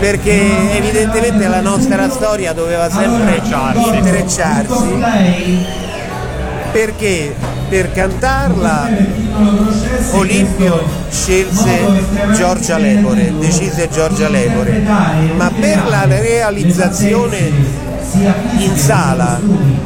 perché 0.00 0.76
evidentemente 0.76 1.46
la 1.46 1.60
nostra 1.60 2.10
storia 2.10 2.52
doveva 2.52 2.90
sempre 2.90 3.36
intrecciarsi. 3.36 4.98
perché 6.72 7.36
per 7.70 7.92
cantarla 7.92 8.88
Olimpio 10.10 10.82
scelse 11.08 11.78
Giorgia 12.34 12.76
Lepore, 12.78 13.32
decise 13.38 13.88
Giorgia 13.88 14.28
Lepore, 14.28 14.82
ma 15.36 15.50
per 15.58 15.86
la 15.88 16.04
realizzazione 16.06 17.52
in 18.58 18.76
sala 18.76 19.38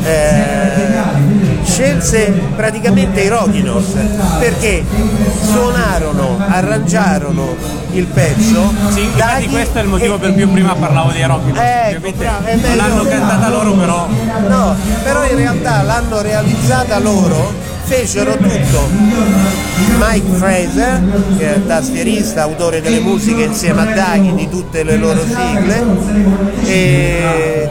eh, 0.02 1.62
scelse 1.62 2.32
praticamente 2.56 3.20
i 3.20 3.28
Rocking 3.28 3.68
Horse 3.68 4.16
perché 4.38 4.82
suonarono, 5.42 6.38
arrangiarono 6.38 7.54
il 7.92 8.06
pezzo. 8.06 8.72
Sì, 8.88 9.02
infatti 9.02 9.48
questo 9.48 9.78
è 9.78 9.82
il 9.82 9.88
motivo 9.88 10.14
e- 10.14 10.18
per 10.18 10.32
cui 10.32 10.46
prima 10.46 10.74
parlavo 10.74 11.10
dei 11.12 11.22
bravo, 11.22 11.52
è 11.54 11.98
non 12.56 12.76
l'hanno 12.76 13.04
cantata 13.04 13.48
loro 13.50 13.72
però 13.72 14.08
No, 14.48 14.74
però 15.02 15.24
in 15.26 15.36
realtà 15.36 15.82
l'hanno 15.82 16.22
realizzata 16.22 16.98
loro, 16.98 17.52
fecero 17.84 18.36
tutto. 18.36 18.88
Mike 19.98 20.36
Fraser, 20.36 21.02
che 21.38 21.54
è 21.54 21.66
tastierista, 21.66 22.42
autore 22.42 22.80
delle 22.80 23.00
musiche 23.00 23.42
insieme 23.42 23.82
a 23.82 23.94
Daghi 23.94 24.34
di 24.34 24.48
tutte 24.48 24.82
le 24.82 24.96
loro 24.96 25.20
sigle, 25.24 25.84
e, 26.64 27.68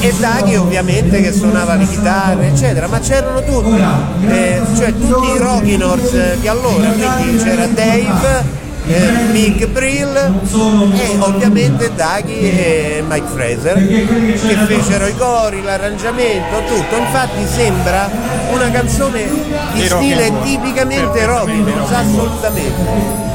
e 0.00 0.14
Daghi 0.18 0.56
ovviamente 0.56 1.20
che 1.20 1.32
suonava 1.32 1.74
le 1.74 1.86
chitarre, 1.86 2.48
eccetera, 2.48 2.86
ma 2.86 2.98
c'erano 3.00 3.42
tutti, 3.42 3.82
eh, 4.28 4.60
cioè 4.76 4.92
tutti 4.96 5.34
i 5.34 5.38
Rocking 5.38 5.82
Horse 5.82 6.38
di 6.40 6.48
allora, 6.48 6.88
quindi 6.88 7.42
c'era 7.42 7.66
Dave, 7.66 8.58
eh, 8.90 9.10
Mick 9.30 9.66
Brill 9.68 10.16
e 10.16 11.16
ovviamente 11.20 11.94
Daggy 11.94 12.40
e 12.40 13.04
Mike 13.06 13.28
Fraser 13.28 13.76
che 13.86 14.56
fecero 14.66 15.06
i 15.06 15.16
cori, 15.16 15.62
l'arrangiamento, 15.62 16.58
tutto. 16.66 16.96
Infatti 16.96 17.46
sembra 17.46 18.10
una 18.52 18.70
canzone 18.70 19.28
di 19.72 19.86
stile 19.86 20.32
tipicamente 20.42 21.24
roll. 21.24 21.48
assolutamente. 21.90 23.30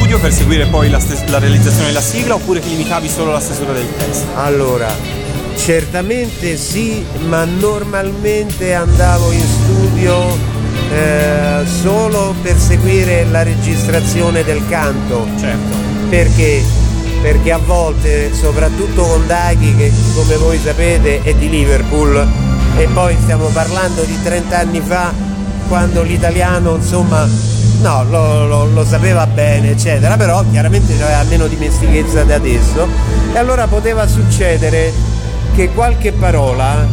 Studio 0.00 0.18
per 0.18 0.32
seguire 0.32 0.64
poi 0.64 0.88
la, 0.88 0.98
stes- 0.98 1.28
la 1.28 1.38
realizzazione 1.38 1.88
della 1.88 2.00
sigla 2.00 2.34
oppure 2.34 2.60
ti 2.60 2.70
limitavi 2.70 3.06
solo 3.06 3.30
alla 3.30 3.40
stesura 3.40 3.74
del 3.74 3.86
testo? 3.98 4.28
Allora, 4.34 4.90
certamente 5.56 6.56
sì, 6.56 7.04
ma 7.26 7.44
normalmente 7.44 8.72
andavo 8.72 9.30
in 9.30 9.44
studio 9.44 10.38
eh, 10.90 11.66
solo 11.66 12.34
per 12.40 12.56
seguire 12.56 13.26
la 13.26 13.42
registrazione 13.42 14.42
del 14.42 14.66
canto. 14.70 15.28
Certo. 15.38 15.76
Perché? 16.08 16.64
Perché 17.20 17.52
a 17.52 17.58
volte, 17.58 18.32
soprattutto 18.32 19.02
con 19.02 19.26
Daghi, 19.26 19.76
che 19.76 19.92
come 20.14 20.36
voi 20.36 20.58
sapete 20.58 21.22
è 21.22 21.34
di 21.34 21.50
Liverpool, 21.50 22.26
e 22.78 22.88
poi 22.94 23.14
stiamo 23.20 23.48
parlando 23.48 24.02
di 24.04 24.18
30 24.22 24.58
anni 24.58 24.80
fa, 24.80 25.12
quando 25.68 26.02
l'italiano 26.02 26.76
insomma 26.76 27.28
no, 27.80 28.04
lo, 28.04 28.46
lo- 28.46 28.66
lo 28.72 28.84
sapeva 28.84 29.26
bene, 29.26 29.70
eccetera, 29.70 30.16
però 30.16 30.44
chiaramente 30.50 30.92
aveva 31.02 31.22
meno 31.28 31.46
dimestichezza 31.46 32.22
di 32.24 32.32
adesso, 32.32 32.86
e 33.32 33.38
allora 33.38 33.66
poteva 33.66 34.06
succedere 34.06 34.92
che 35.54 35.70
qualche 35.70 36.12
parola 36.12 36.86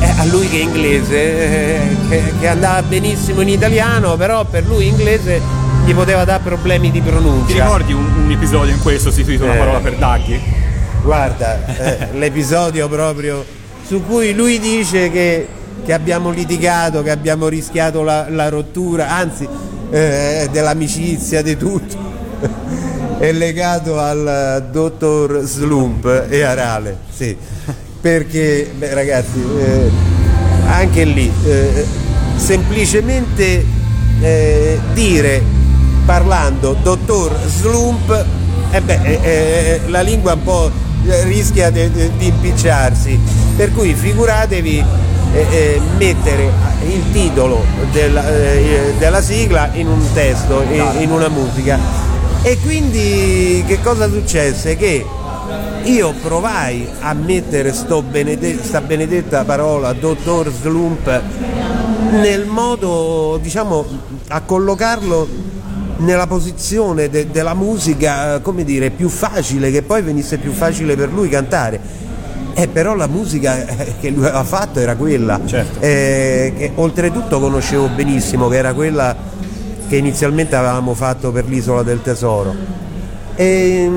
eh, 0.00 0.04
a 0.18 0.24
lui 0.24 0.48
che 0.48 0.58
è 0.58 0.62
inglese, 0.62 1.14
eh, 1.16 1.96
che, 2.08 2.22
che 2.40 2.48
andava 2.48 2.82
benissimo 2.82 3.40
in 3.40 3.48
italiano, 3.48 4.16
però 4.16 4.44
per 4.44 4.64
lui 4.66 4.86
inglese 4.88 5.40
gli 5.84 5.94
poteva 5.94 6.24
dare 6.24 6.42
problemi 6.42 6.90
di 6.90 7.02
Ti 7.02 7.08
pronuncia. 7.08 7.54
ricordi 7.64 7.92
un, 7.92 8.04
un 8.24 8.30
episodio 8.30 8.72
in 8.72 8.80
cui 8.80 8.92
hai 8.94 9.00
sostituito 9.00 9.44
una 9.44 9.54
Eh. 9.54 9.58
parola 9.58 9.78
per 9.78 9.94
Daggy? 9.96 10.40
Guarda, 11.02 11.66
eh, 11.66 12.08
l'episodio 12.18 12.88
proprio 12.88 13.44
su 13.86 14.04
cui 14.06 14.32
lui 14.32 14.58
dice 14.60 15.10
che, 15.10 15.46
che 15.84 15.92
abbiamo 15.92 16.30
litigato, 16.30 17.02
che 17.02 17.10
abbiamo 17.10 17.48
rischiato 17.48 18.02
la, 18.02 18.26
la 18.28 18.48
rottura, 18.48 19.10
anzi 19.10 19.48
eh, 19.92 20.48
dell'amicizia, 20.50 21.42
di 21.42 21.56
tutto. 21.56 22.10
è 23.18 23.30
legato 23.30 24.00
al 24.00 24.68
dottor 24.72 25.42
Slump 25.44 26.26
e 26.28 26.42
Arale, 26.42 26.98
sì. 27.14 27.36
Perché, 28.00 28.72
beh, 28.76 28.94
ragazzi, 28.94 29.40
eh, 29.60 29.90
anche 30.66 31.04
lì, 31.04 31.30
eh, 31.44 31.86
semplicemente 32.34 33.64
eh, 34.20 34.80
dire, 34.92 35.40
parlando, 36.04 36.76
dottor 36.82 37.38
Slump, 37.46 38.24
eh 38.72 38.80
beh, 38.80 39.00
eh, 39.02 39.20
eh, 39.22 39.80
la 39.86 40.00
lingua 40.00 40.32
un 40.32 40.42
po' 40.42 40.70
eh, 41.06 41.22
rischia 41.24 41.70
di 41.70 42.10
impicciarsi. 42.18 43.18
Per 43.56 43.72
cui 43.72 43.94
figuratevi 43.94 44.84
eh, 45.32 45.80
mettere 45.98 46.50
il 46.86 47.02
titolo 47.12 47.64
della, 47.92 48.28
eh, 48.28 48.94
della 48.98 49.22
sigla 49.22 49.70
in 49.72 49.86
un 49.86 50.02
testo, 50.12 50.62
in, 50.62 50.84
in 51.00 51.10
una 51.10 51.28
musica. 51.28 51.78
E 52.42 52.58
quindi 52.60 53.62
che 53.66 53.80
cosa 53.82 54.08
successe? 54.08 54.76
Che 54.76 55.04
io 55.84 56.12
provai 56.22 56.86
a 57.00 57.12
mettere 57.14 57.72
sto 57.72 58.02
benede- 58.02 58.62
sta 58.62 58.80
benedetta 58.80 59.44
parola 59.44 59.92
dottor 59.92 60.50
Slump 60.50 61.22
nel 62.10 62.46
modo, 62.46 63.38
diciamo, 63.40 63.84
a 64.28 64.40
collocarlo 64.42 65.28
nella 65.98 66.26
posizione 66.26 67.08
de- 67.08 67.30
della 67.30 67.54
musica, 67.54 68.40
come 68.40 68.64
dire, 68.64 68.90
più 68.90 69.08
facile, 69.08 69.70
che 69.70 69.82
poi 69.82 70.02
venisse 70.02 70.36
più 70.38 70.52
facile 70.52 70.96
per 70.96 71.10
lui 71.12 71.28
cantare. 71.28 71.80
Eh, 72.54 72.68
però 72.68 72.94
la 72.94 73.06
musica 73.06 73.66
eh, 73.66 73.94
che 74.00 74.10
lui 74.10 74.24
aveva 74.24 74.44
fatto 74.44 74.78
era 74.78 74.94
quella, 74.96 75.40
Certo. 75.44 75.80
eh, 75.80 76.52
che 76.56 76.72
oltretutto 76.74 77.40
conoscevo 77.40 77.88
benissimo, 77.88 78.48
che 78.48 78.56
era 78.56 78.72
quella 78.74 79.16
che 79.88 79.96
inizialmente 79.96 80.54
avevamo 80.56 80.94
fatto 80.94 81.32
per 81.32 81.46
l'isola 81.46 81.82
del 81.82 82.02
tesoro. 82.02 82.54
E, 83.34 83.90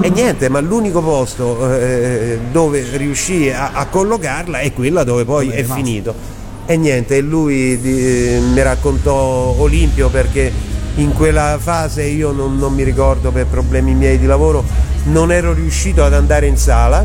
e 0.00 0.10
niente, 0.10 0.48
ma 0.48 0.60
l'unico 0.60 1.02
posto 1.02 1.74
eh, 1.74 2.38
dove 2.52 2.84
riuscì 2.96 3.50
a, 3.50 3.70
a 3.72 3.86
collocarla 3.86 4.60
è 4.60 4.72
quella 4.72 5.02
dove 5.02 5.24
poi 5.24 5.48
è 5.48 5.64
finito. 5.64 6.14
E 6.66 6.76
niente, 6.76 7.20
lui 7.20 7.80
di- 7.80 8.38
mi 8.52 8.62
raccontò 8.62 9.54
Olimpio 9.58 10.08
perché 10.10 10.52
in 10.96 11.12
quella 11.12 11.58
fase 11.60 12.02
io 12.04 12.30
non, 12.30 12.56
non 12.58 12.72
mi 12.74 12.82
ricordo 12.84 13.30
per 13.32 13.46
problemi 13.46 13.94
miei 13.94 14.18
di 14.18 14.26
lavoro, 14.26 14.64
non 15.04 15.32
ero 15.32 15.52
riuscito 15.52 16.04
ad 16.04 16.12
andare 16.12 16.46
in 16.46 16.56
sala 16.56 17.04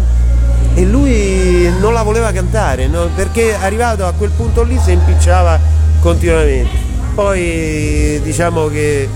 e 0.75 0.85
lui 0.85 1.71
non 1.79 1.93
la 1.93 2.01
voleva 2.01 2.31
cantare 2.31 2.87
no? 2.87 3.09
perché 3.15 3.55
arrivato 3.55 4.05
a 4.05 4.13
quel 4.13 4.31
punto 4.31 4.63
lì 4.63 4.79
si 4.83 4.91
impicciava 4.91 5.59
continuamente. 5.99 6.91
Poi 7.13 8.19
diciamo 8.23 8.67
che 8.67 9.07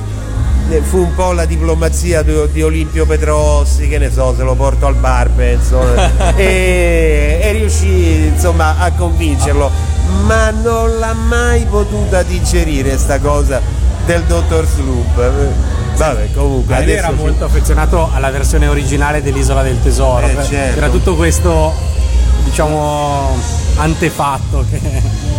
eh, 0.69 0.81
fu 0.81 0.99
un 0.99 1.15
po' 1.15 1.31
la 1.31 1.45
diplomazia 1.45 2.21
di, 2.21 2.33
di 2.51 2.61
Olimpio 2.61 3.05
Petrossi, 3.05 3.87
che 3.87 3.97
ne 3.97 4.11
so, 4.11 4.35
se 4.35 4.43
lo 4.43 4.53
porto 4.55 4.85
al 4.85 4.95
bar 4.95 5.31
penso, 5.31 5.81
e, 6.35 7.39
e 7.41 7.51
riuscì 7.53 8.25
insomma 8.27 8.77
a 8.77 8.91
convincerlo, 8.91 9.71
ma 10.25 10.51
non 10.51 10.99
l'ha 10.99 11.13
mai 11.13 11.65
potuta 11.65 12.21
digerire 12.21 12.97
sta 12.97 13.19
cosa 13.19 13.61
del 14.05 14.23
dottor 14.23 14.67
Sloop. 14.67 15.75
Vabbè, 15.97 16.31
comunque 16.33 16.75
adesso 16.75 16.97
era 16.97 17.11
molto 17.11 17.45
affezionato 17.45 18.09
alla 18.13 18.29
versione 18.29 18.67
originale 18.67 19.21
dell'Isola 19.21 19.63
del 19.63 19.81
Tesoro. 19.81 20.27
Eh, 20.27 20.29
Per- 20.33 20.45
certo. 20.45 20.77
Era 20.77 20.89
tutto 20.89 21.15
questo, 21.15 21.73
diciamo, 22.43 23.35
antefatto 23.77 24.65
che... 24.69 24.79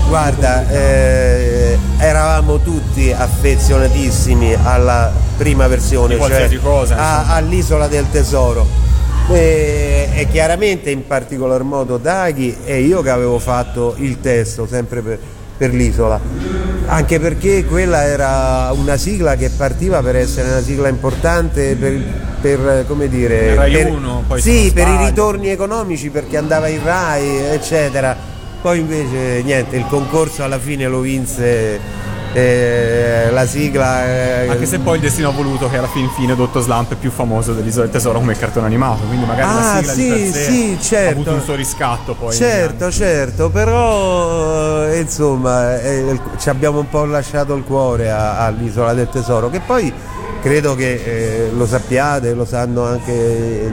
Guarda, 0.09 0.67
eh, 0.71 1.79
eravamo 1.99 2.61
tutti 2.61 3.13
affezionatissimi 3.13 4.55
alla 4.55 5.13
prima 5.37 5.67
versione, 5.69 6.15
Di 6.15 6.17
qualsiasi 6.19 6.55
cioè 6.55 6.63
cosa, 6.63 6.97
a- 6.97 7.35
all'isola 7.35 7.87
del 7.89 8.07
tesoro. 8.11 8.67
E, 9.31 10.09
e 10.15 10.27
chiaramente 10.29 10.91
in 10.91 11.07
particolar 11.07 11.63
modo 11.63 11.99
Daghi 11.99 12.57
e 12.65 12.81
io 12.81 13.03
che 13.03 13.11
avevo 13.11 13.39
fatto 13.39 13.95
il 13.99 14.21
testo 14.23 14.67
sempre 14.67 15.03
per, 15.03 15.19
per 15.59 15.75
l'isola, 15.75 16.21
anche 16.87 17.19
perché 17.19 17.65
quella 17.65 18.05
era 18.05 18.71
una 18.73 18.97
sigla 18.97 19.35
che 19.35 19.51
partiva 19.51 20.01
per 20.01 20.15
essere 20.15 20.49
una 20.49 20.63
sigla 20.63 20.89
importante 20.89 21.75
per, 21.75 22.01
per, 22.41 22.85
come 22.87 23.09
dire, 23.09 23.57
Rai 23.57 23.73
per- 23.73 23.91
Uno, 23.91 24.23
poi 24.27 24.41
se 24.41 24.51
sì, 24.51 24.73
per 24.73 24.87
i 24.87 24.97
ritorni 24.97 25.51
economici 25.51 26.11
perché 26.11 26.37
andava 26.37 26.69
in 26.69 26.83
Rai, 26.83 27.37
eccetera. 27.51 28.17
Poi 28.61 28.79
invece 28.79 29.43
niente, 29.43 29.77
il 29.77 29.87
concorso 29.89 30.43
alla 30.43 30.59
fine 30.59 30.87
lo 30.87 31.01
vinse 31.01 31.79
eh, 32.33 33.29
la 33.33 33.47
sigla. 33.47 34.05
eh, 34.07 34.49
Anche 34.49 34.67
se 34.67 34.79
poi 34.79 34.97
il 34.97 35.01
destino 35.03 35.29
ha 35.29 35.33
voluto 35.33 35.69
che 35.69 35.79
alla 35.79 35.87
fin 35.89 36.09
fine 36.11 36.35
Dottor 36.37 36.63
Slump 36.63 36.93
è 36.93 36.97
più 36.97 37.11
famoso 37.11 37.53
dell'Isola 37.53 37.85
del 37.85 37.93
Tesoro 37.93 38.19
come 38.19 38.37
cartone 38.37 38.67
animato, 38.67 39.03
quindi 39.07 39.25
magari 39.27 39.49
la 39.55 39.73
Ah, 39.73 39.77
sigla 39.79 39.93
sì, 39.93 40.03
di 40.25 40.31
per 40.31 40.43
sì, 40.43 40.77
ha 40.79 40.83
certo. 40.83 41.11
avuto 41.13 41.33
un 41.33 41.43
suo 41.43 41.55
riscatto 41.55 42.15
poi. 42.15 42.35
Certo, 42.35 42.91
certo, 42.91 43.51
però 43.51 44.85
eh, 44.85 44.99
insomma 45.01 45.81
eh, 45.81 45.99
il- 46.11 46.21
ci 46.39 46.49
abbiamo 46.49 46.79
un 46.81 46.89
po' 46.89 47.05
lasciato 47.05 47.55
il 47.55 47.65
cuore 47.65 48.11
a- 48.11 48.45
all'isola 48.45 48.93
del 48.95 49.09
tesoro, 49.11 49.51
che 49.51 49.61
poi 49.61 49.93
credo 50.41 50.75
che 50.75 50.93
eh, 50.95 51.51
lo 51.53 51.67
sappiate, 51.67 52.33
lo 52.35 52.45
sanno 52.45 52.85
anche 52.85 53.13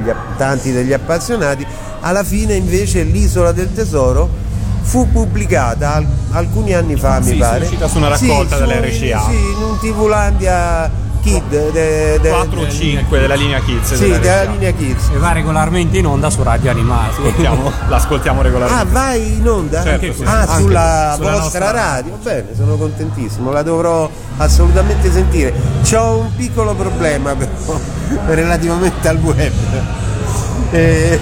gli 0.04 0.12
tanti 0.38 0.72
degli 0.72 0.94
appassionati, 0.94 1.66
alla 2.02 2.24
fine 2.24 2.56
invece 2.56 3.04
l'isola 3.04 3.52
del 3.52 3.72
tesoro 3.74 4.44
fu 4.86 5.12
pubblicata 5.12 5.96
al- 5.96 6.08
alcuni 6.32 6.74
anni 6.74 6.96
fa, 6.96 7.22
Sì, 7.22 7.30
mi 7.30 7.34
sì, 7.34 7.40
pare. 7.40 7.60
è 7.60 7.64
uscita 7.64 7.88
su 7.88 7.98
una 7.98 8.08
raccolta 8.10 8.58
su- 8.58 8.66
dell'RCA. 8.66 9.24
Sì, 9.28 9.36
in 9.36 9.62
un 9.62 9.80
TV-landia 9.80 11.04
Kid. 11.24 11.72
de- 11.72 12.20
de- 12.22 12.30
4 12.30 12.62
o 12.62 12.70
5 12.70 13.20
della 13.20 13.34
linea 13.34 13.60
Kids. 13.62 13.94
Sì, 13.96 14.02
della 14.04 14.18
della 14.20 14.44
linea 14.52 14.72
Kids. 14.74 15.10
E 15.12 15.18
va 15.18 15.32
regolarmente 15.32 15.98
in 15.98 16.06
onda 16.06 16.30
su 16.30 16.44
Radio 16.44 16.70
Animati. 16.70 17.16
Ascoltiamo- 17.18 17.72
l'ascoltiamo 17.90 18.40
Ah, 18.40 18.44
regolarmente. 18.44 18.94
vai 18.94 19.34
in 19.38 19.48
onda? 19.50 19.82
Certo, 19.82 20.14
sì. 20.14 20.24
Ah, 20.24 20.42
Anche 20.42 20.54
sulla 20.62 21.14
sulla 21.16 21.32
vostra 21.32 21.32
nostra 21.32 21.72
radio? 21.72 22.18
Bene, 22.22 22.46
sono 22.56 22.76
contentissimo, 22.76 23.52
la 23.52 23.64
dovrò 23.64 24.08
assolutamente 24.38 25.12
sentire. 25.12 25.52
C'ho 25.82 26.18
un 26.20 26.36
piccolo 26.36 26.76
problema 26.76 27.34
però 27.36 27.50
relativamente 28.28 29.08
al 29.08 29.18
web. 29.18 29.52
E, 30.72 31.20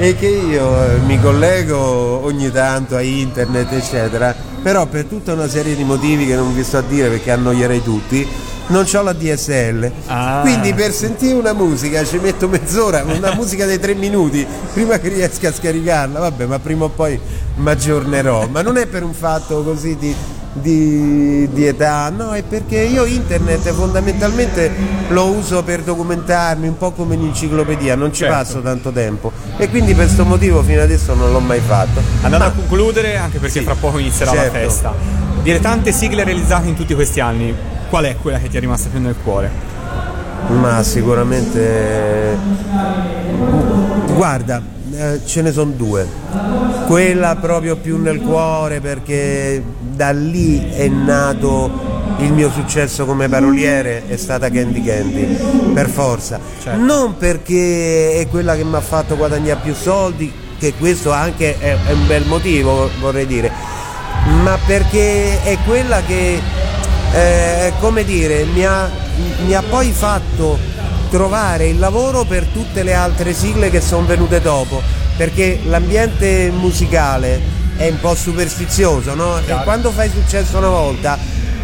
e 0.00 0.14
che 0.14 0.28
io 0.28 0.84
eh, 0.84 0.98
mi 0.98 1.20
collego 1.20 1.76
ogni 1.76 2.52
tanto 2.52 2.94
a 2.94 3.00
internet, 3.00 3.72
eccetera, 3.72 4.34
però 4.62 4.86
per 4.86 5.06
tutta 5.06 5.32
una 5.32 5.48
serie 5.48 5.74
di 5.74 5.82
motivi 5.82 6.24
che 6.24 6.36
non 6.36 6.54
vi 6.54 6.62
sto 6.62 6.78
a 6.78 6.82
dire 6.82 7.08
perché 7.08 7.32
annoierei 7.32 7.82
tutti, 7.82 8.26
non 8.68 8.86
ho 8.92 9.02
la 9.02 9.12
DSL. 9.12 9.90
Ah. 10.06 10.38
Quindi 10.42 10.72
per 10.72 10.92
sentire 10.92 11.34
una 11.34 11.52
musica 11.52 12.04
ci 12.04 12.18
metto 12.18 12.46
mezz'ora, 12.48 13.02
una 13.02 13.34
musica 13.34 13.66
dei 13.66 13.80
tre 13.80 13.94
minuti, 13.94 14.46
prima 14.72 14.98
che 14.98 15.08
riesca 15.08 15.48
a 15.48 15.52
scaricarla, 15.52 16.20
vabbè, 16.20 16.46
ma 16.46 16.60
prima 16.60 16.84
o 16.84 16.90
poi 16.90 17.18
mi 17.56 17.68
aggiornerò. 17.68 18.46
Ma 18.46 18.62
non 18.62 18.76
è 18.76 18.86
per 18.86 19.02
un 19.02 19.14
fatto 19.14 19.64
così 19.64 19.96
di, 19.96 20.14
di- 20.60 21.48
di 21.52 21.66
età, 21.66 22.10
no, 22.10 22.32
è 22.32 22.42
perché 22.42 22.80
io 22.80 23.04
internet 23.04 23.70
fondamentalmente 23.72 24.70
lo 25.08 25.26
uso 25.26 25.62
per 25.62 25.82
documentarmi, 25.82 26.66
un 26.68 26.76
po' 26.76 26.92
come 26.92 27.16
un'enciclopedia, 27.16 27.94
non 27.94 28.12
ci 28.12 28.24
Certo. 28.24 28.34
passo 28.34 28.60
tanto 28.60 28.90
tempo. 28.92 29.32
E 29.56 29.68
quindi 29.68 29.94
per 29.94 30.04
questo 30.04 30.24
motivo 30.24 30.62
fino 30.62 30.82
adesso 30.82 31.14
non 31.14 31.32
l'ho 31.32 31.40
mai 31.40 31.60
fatto. 31.60 32.00
Andando 32.22 32.46
Ma- 32.46 32.50
a 32.52 32.54
concludere, 32.54 33.16
anche 33.16 33.38
perché 33.38 33.58
Sì, 33.60 33.64
fra 33.64 33.74
poco 33.74 33.98
inizierà 33.98 34.32
certo. 34.32 34.52
la 34.52 34.58
festa. 34.58 34.94
Dire 35.42 35.60
tante 35.60 35.92
sigle 35.92 36.24
realizzate 36.24 36.68
in 36.68 36.74
tutti 36.74 36.94
questi 36.94 37.20
anni, 37.20 37.54
qual 37.88 38.04
è 38.04 38.16
quella 38.20 38.38
che 38.38 38.48
ti 38.48 38.56
è 38.56 38.60
rimasta 38.60 38.88
più 38.88 39.00
nel 39.00 39.14
cuore? 39.22 39.50
Ma 40.48 40.82
sicuramente. 40.82 42.36
Guarda, 44.14 44.60
eh, 44.98 45.20
ce 45.24 45.42
ne 45.42 45.52
sono 45.52 45.70
due. 45.70 46.06
Quella 46.86 47.36
proprio 47.36 47.76
più 47.76 48.02
nel 48.02 48.20
cuore 48.20 48.80
perché 48.80 49.62
da 49.78 50.10
lì 50.10 50.70
è 50.70 50.88
nato 50.88 51.86
il 52.18 52.32
mio 52.32 52.50
successo 52.50 53.04
come 53.06 53.28
paroliere 53.28 54.08
è 54.08 54.16
stata 54.16 54.50
Candy 54.50 54.82
Candy, 54.82 55.72
per 55.72 55.88
forza. 55.88 56.40
Certo. 56.60 56.80
Non 56.84 57.16
perché 57.16 58.14
è 58.14 58.26
quella 58.28 58.56
che 58.56 58.64
mi 58.64 58.74
ha 58.74 58.80
fatto 58.80 59.16
guadagnare 59.16 59.60
più 59.62 59.72
soldi, 59.72 60.32
che 60.58 60.74
questo 60.74 61.12
anche 61.12 61.56
è, 61.58 61.76
è 61.86 61.92
un 61.92 62.06
bel 62.08 62.26
motivo, 62.26 62.90
vorrei 62.98 63.26
dire, 63.26 63.52
ma 64.42 64.58
perché 64.66 65.40
è 65.44 65.56
quella 65.64 66.02
che, 66.02 66.40
eh, 67.12 67.72
come 67.78 68.02
dire, 68.02 68.44
mi 68.46 68.64
ha, 68.64 68.90
mi 69.46 69.54
ha 69.54 69.62
poi 69.62 69.92
fatto 69.92 70.58
trovare 71.08 71.66
il 71.68 71.78
lavoro 71.78 72.24
per 72.24 72.44
tutte 72.46 72.82
le 72.82 72.94
altre 72.94 73.32
sigle 73.34 73.70
che 73.70 73.80
sono 73.80 74.06
venute 74.06 74.40
dopo, 74.40 74.80
perché 75.16 75.60
l'ambiente 75.64 76.50
musicale 76.50 77.40
è 77.76 77.88
un 77.88 78.00
po' 78.00 78.14
superstizioso, 78.14 79.14
no? 79.14 79.38
E 79.38 79.54
quando 79.64 79.90
fai 79.90 80.10
successo 80.10 80.58
una 80.58 80.68
volta, 80.68 81.18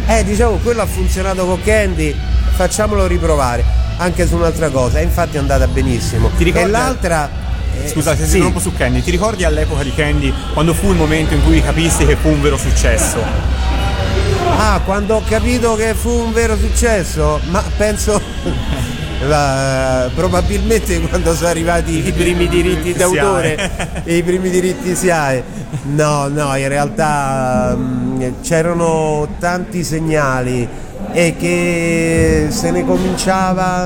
eh 0.07 0.23
diciamo 0.23 0.57
quello 0.57 0.81
ha 0.81 0.85
funzionato 0.85 1.45
con 1.45 1.61
Candy, 1.61 2.15
facciamolo 2.55 3.05
riprovare 3.07 3.63
anche 3.97 4.27
su 4.27 4.35
un'altra 4.35 4.69
cosa, 4.69 4.99
e 4.99 5.03
infatti 5.03 5.35
è 5.37 5.39
andata 5.39 5.67
benissimo. 5.67 6.29
Ti 6.37 6.43
ricordi- 6.43 6.67
E 6.67 6.71
l'altra 6.71 7.29
eh, 7.83 7.87
Scusa, 7.89 8.15
se 8.15 8.23
sì. 8.23 8.29
si 8.29 8.35
interrompo 8.37 8.59
su 8.59 8.73
Candy, 8.73 9.01
ti 9.01 9.11
ricordi 9.11 9.43
all'epoca 9.43 9.83
di 9.83 9.93
Candy 9.93 10.33
quando 10.53 10.73
fu 10.73 10.91
il 10.91 10.95
momento 10.97 11.33
in 11.33 11.43
cui 11.43 11.61
capisti 11.61 12.05
che 12.05 12.15
fu 12.15 12.29
un 12.29 12.41
vero 12.41 12.57
successo? 12.57 13.17
Ah, 14.57 14.79
quando 14.85 15.15
ho 15.15 15.23
capito 15.27 15.75
che 15.75 15.93
fu 15.93 16.09
un 16.09 16.31
vero 16.31 16.55
successo, 16.57 17.39
ma 17.49 17.61
penso 17.75 18.21
la- 19.27 20.09
probabilmente 20.15 20.99
quando 21.01 21.33
sono 21.35 21.49
arrivati 21.49 22.07
i 22.07 22.11
primi 22.11 22.47
diritti 22.47 22.93
d'autore 22.97 24.01
e 24.03 24.17
i 24.17 24.23
primi 24.23 24.49
diritti 24.49 24.95
SIAE. 24.95 25.43
No, 25.93 26.27
no, 26.27 26.55
in 26.55 26.67
realtà 26.67 27.75
mh, 27.75 28.41
c'erano 28.41 29.27
tanti 29.39 29.83
segnali 29.83 30.67
e 31.11 31.35
che 31.37 32.47
se 32.49 32.71
ne 32.71 32.85
cominciava 32.85 33.83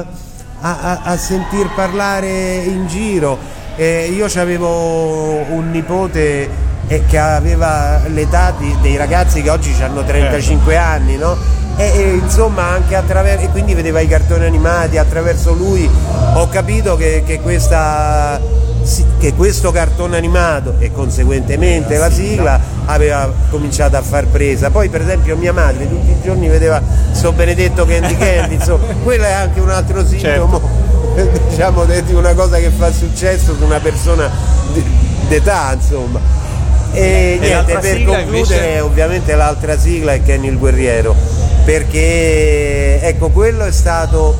a, 0.61 0.77
a- 0.81 0.99
a 1.03 1.17
sentir 1.17 1.69
parlare 1.75 2.57
in 2.57 2.87
giro. 2.87 3.37
Eh, 3.75 4.11
io 4.13 4.25
avevo 4.25 5.45
un 5.51 5.71
nipote 5.71 6.49
eh, 6.87 7.03
che 7.07 7.17
aveva 7.17 8.01
l'età 8.07 8.53
di- 8.57 8.75
dei 8.81 8.97
ragazzi 8.97 9.41
che 9.41 9.49
oggi 9.49 9.73
hanno 9.81 10.03
35 10.03 10.75
anni, 10.75 11.15
no? 11.15 11.37
E, 11.79 11.91
e, 11.95 12.13
insomma 12.21 12.63
anche 12.71 12.95
attraverso 12.95 13.45
e 13.45 13.49
quindi 13.51 13.73
vedeva 13.73 14.01
i 14.01 14.07
cartoni 14.07 14.43
animati, 14.43 14.97
attraverso 14.97 15.53
lui 15.53 15.89
ho 16.33 16.49
capito 16.49 16.97
che, 16.97 17.23
che 17.25 17.39
questa 17.39 18.39
che 19.19 19.33
questo 19.33 19.71
cartone 19.71 20.17
animato 20.17 20.75
e 20.79 20.91
conseguentemente 20.91 21.97
la 21.97 22.09
sigla 22.09 22.59
aveva 22.85 23.31
cominciato 23.49 23.95
a 23.95 24.01
far 24.01 24.27
presa. 24.27 24.69
Poi 24.71 24.89
per 24.89 25.01
esempio 25.01 25.37
mia 25.37 25.53
madre 25.53 25.87
tutti 25.87 26.09
i 26.09 26.17
giorni 26.21 26.49
vedeva 26.49 26.81
sto 27.11 27.31
benedetto 27.31 27.85
Candy 27.85 28.17
Candy, 28.17 28.55
insomma, 28.55 28.85
quello 29.03 29.23
è 29.23 29.31
anche 29.31 29.59
un 29.59 29.69
altro 29.69 30.05
sintomo 30.05 30.61
diciamo 31.49 31.85
di 31.85 32.13
una 32.13 32.33
cosa 32.33 32.57
che 32.57 32.69
fa 32.69 32.91
successo 32.91 33.55
su 33.55 33.63
una 33.63 33.79
persona 33.79 34.29
d'età, 35.27 35.73
insomma. 35.73 36.19
E, 36.91 37.37
niente, 37.39 37.49
l'altra 37.49 37.79
per 37.79 38.03
concludere 38.03 38.31
invece? 38.31 38.79
ovviamente 38.79 39.35
l'altra 39.35 39.77
sigla 39.77 40.13
è 40.13 40.23
Kenny 40.23 40.47
il 40.47 40.57
Guerriero, 40.57 41.15
perché 41.69 42.99
ecco 42.99 43.29
quello 43.29 43.63
è 43.63 43.71
stato 43.71 44.35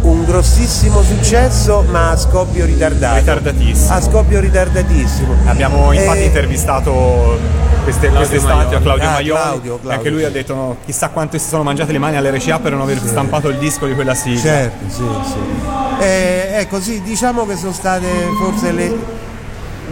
un 0.00 0.24
grossissimo 0.24 1.02
successo 1.02 1.84
ma 1.90 2.12
a 2.12 2.16
scoppio 2.16 2.64
ritardato. 2.64 3.18
Ritardatissimo. 3.18 3.92
A 3.94 4.00
scoppio 4.00 4.40
ritardatissimo. 4.40 5.34
Abbiamo 5.44 5.92
infatti 5.92 6.20
Eh, 6.20 6.24
intervistato 6.24 7.38
queste, 7.82 8.08
quest'estate 8.08 8.76
a 8.76 8.80
Claudio 8.80 9.06
Ah, 9.06 9.10
Maioli 9.12 9.28
Claudio, 9.28 9.74
e 9.74 9.78
Claudio. 9.80 9.90
anche 9.90 10.08
lui 10.08 10.24
ha 10.24 10.30
detto 10.30 10.54
no, 10.54 10.76
chissà 10.86 11.10
quante 11.10 11.38
si 11.38 11.48
sono 11.48 11.64
mangiate 11.64 11.92
le 11.92 11.98
mani 11.98 12.16
all'RCA 12.16 12.58
per 12.58 12.72
non 12.72 12.80
aver 12.80 12.98
stampato 12.98 13.50
il 13.50 13.58
disco 13.58 13.86
di 13.86 13.92
quella 13.94 14.14
sigla. 14.14 14.40
Certo, 14.40 14.84
sì, 14.88 15.02
sì. 15.32 16.02
Eh, 16.02 16.48
ecco, 16.60 16.80
sì, 16.80 17.02
diciamo 17.02 17.44
che 17.44 17.56
sono 17.56 17.72
state 17.74 18.06
forse 18.42 18.72
le, 18.72 18.90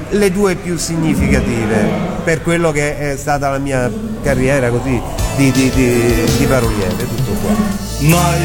le 0.08 0.32
due 0.32 0.54
più 0.54 0.78
significative 0.78 2.10
per 2.24 2.40
quello 2.40 2.70
che 2.72 3.12
è 3.12 3.16
stata 3.18 3.50
la 3.50 3.58
mia 3.58 3.90
carriera 4.22 4.70
così 4.70 5.11
di, 5.36 5.50
di, 5.50 5.70
di, 5.70 6.24
di 6.38 6.46
paroliere, 6.46 6.96
tutto 6.96 7.32
qua. 7.42 7.54
mai, 8.00 8.40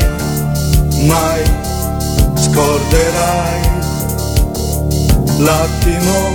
mai 1.05 1.43
scorderai 2.35 3.61
l'attimo, 5.39 6.33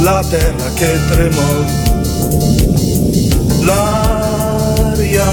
la 0.00 0.24
terra 0.28 0.70
che 0.74 0.98
tremò, 1.08 1.64
l'aria 3.60 5.26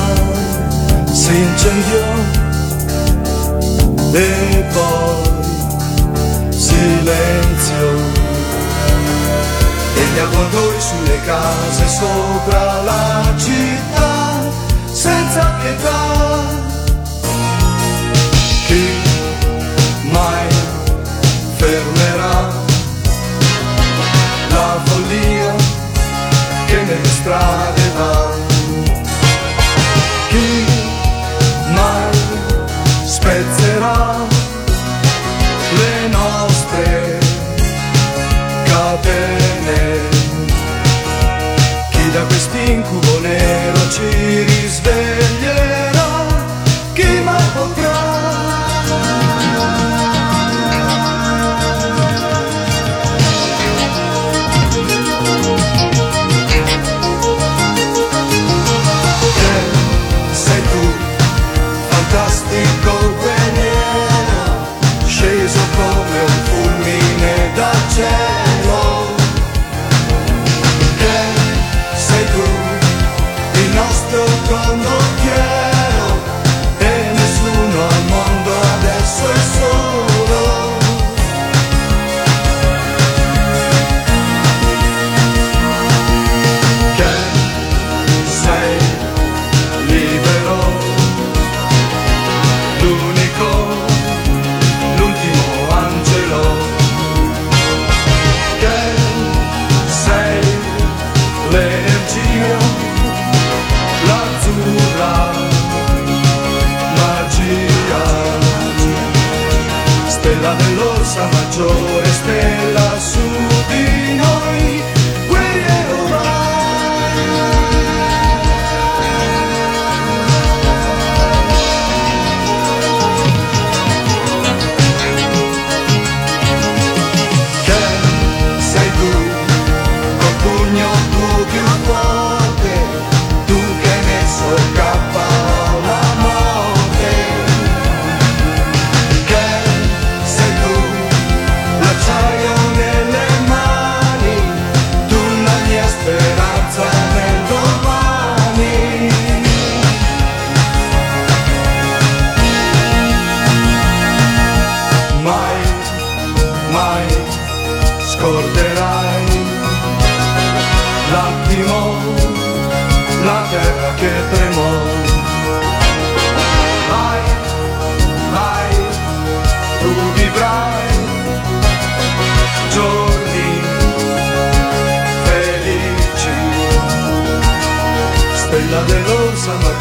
si 1.12 1.36
incendiò 1.36 2.13
e 4.12 4.65
poi 4.73 5.23
silenzio. 6.51 8.14
Gli 10.15 10.19
avvoltoi 10.19 10.80
sulle 10.80 11.19
case 11.25 11.88
sopra 11.89 12.82
la 12.84 13.34
città 13.36 14.14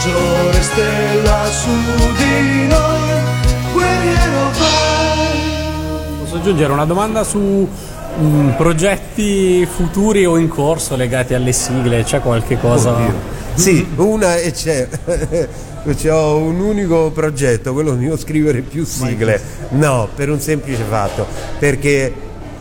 maggiore, 0.04 0.62
stella 0.62 1.44
su 1.46 1.70
di 2.16 2.66
noi, 2.66 3.72
guerriero 3.72 4.50
vai. 4.58 6.18
Posso 6.20 6.36
aggiungere 6.36 6.72
una 6.72 6.84
domanda 6.84 7.24
su 7.24 7.66
mm, 8.20 8.50
progetti 8.50 9.66
futuri 9.66 10.26
o 10.26 10.36
in 10.36 10.48
corso 10.48 10.94
legati 10.96 11.32
alle 11.32 11.52
sigle? 11.52 12.02
C'è 12.04 12.20
qualche 12.20 12.58
cosa? 12.58 12.92
Oddio. 12.92 13.32
Sì, 13.54 13.86
una 13.96 14.36
e 14.36 14.52
c'è. 14.52 14.88
C'è 15.84 16.10
un 16.10 16.60
unico 16.60 17.10
progetto, 17.10 17.74
quello 17.74 17.92
mio 17.92 18.16
scrivere 18.16 18.62
più 18.62 18.86
sigle. 18.86 19.38
No, 19.72 20.08
per 20.14 20.30
un 20.30 20.40
semplice 20.40 20.82
fatto, 20.82 21.26
perché 21.58 22.10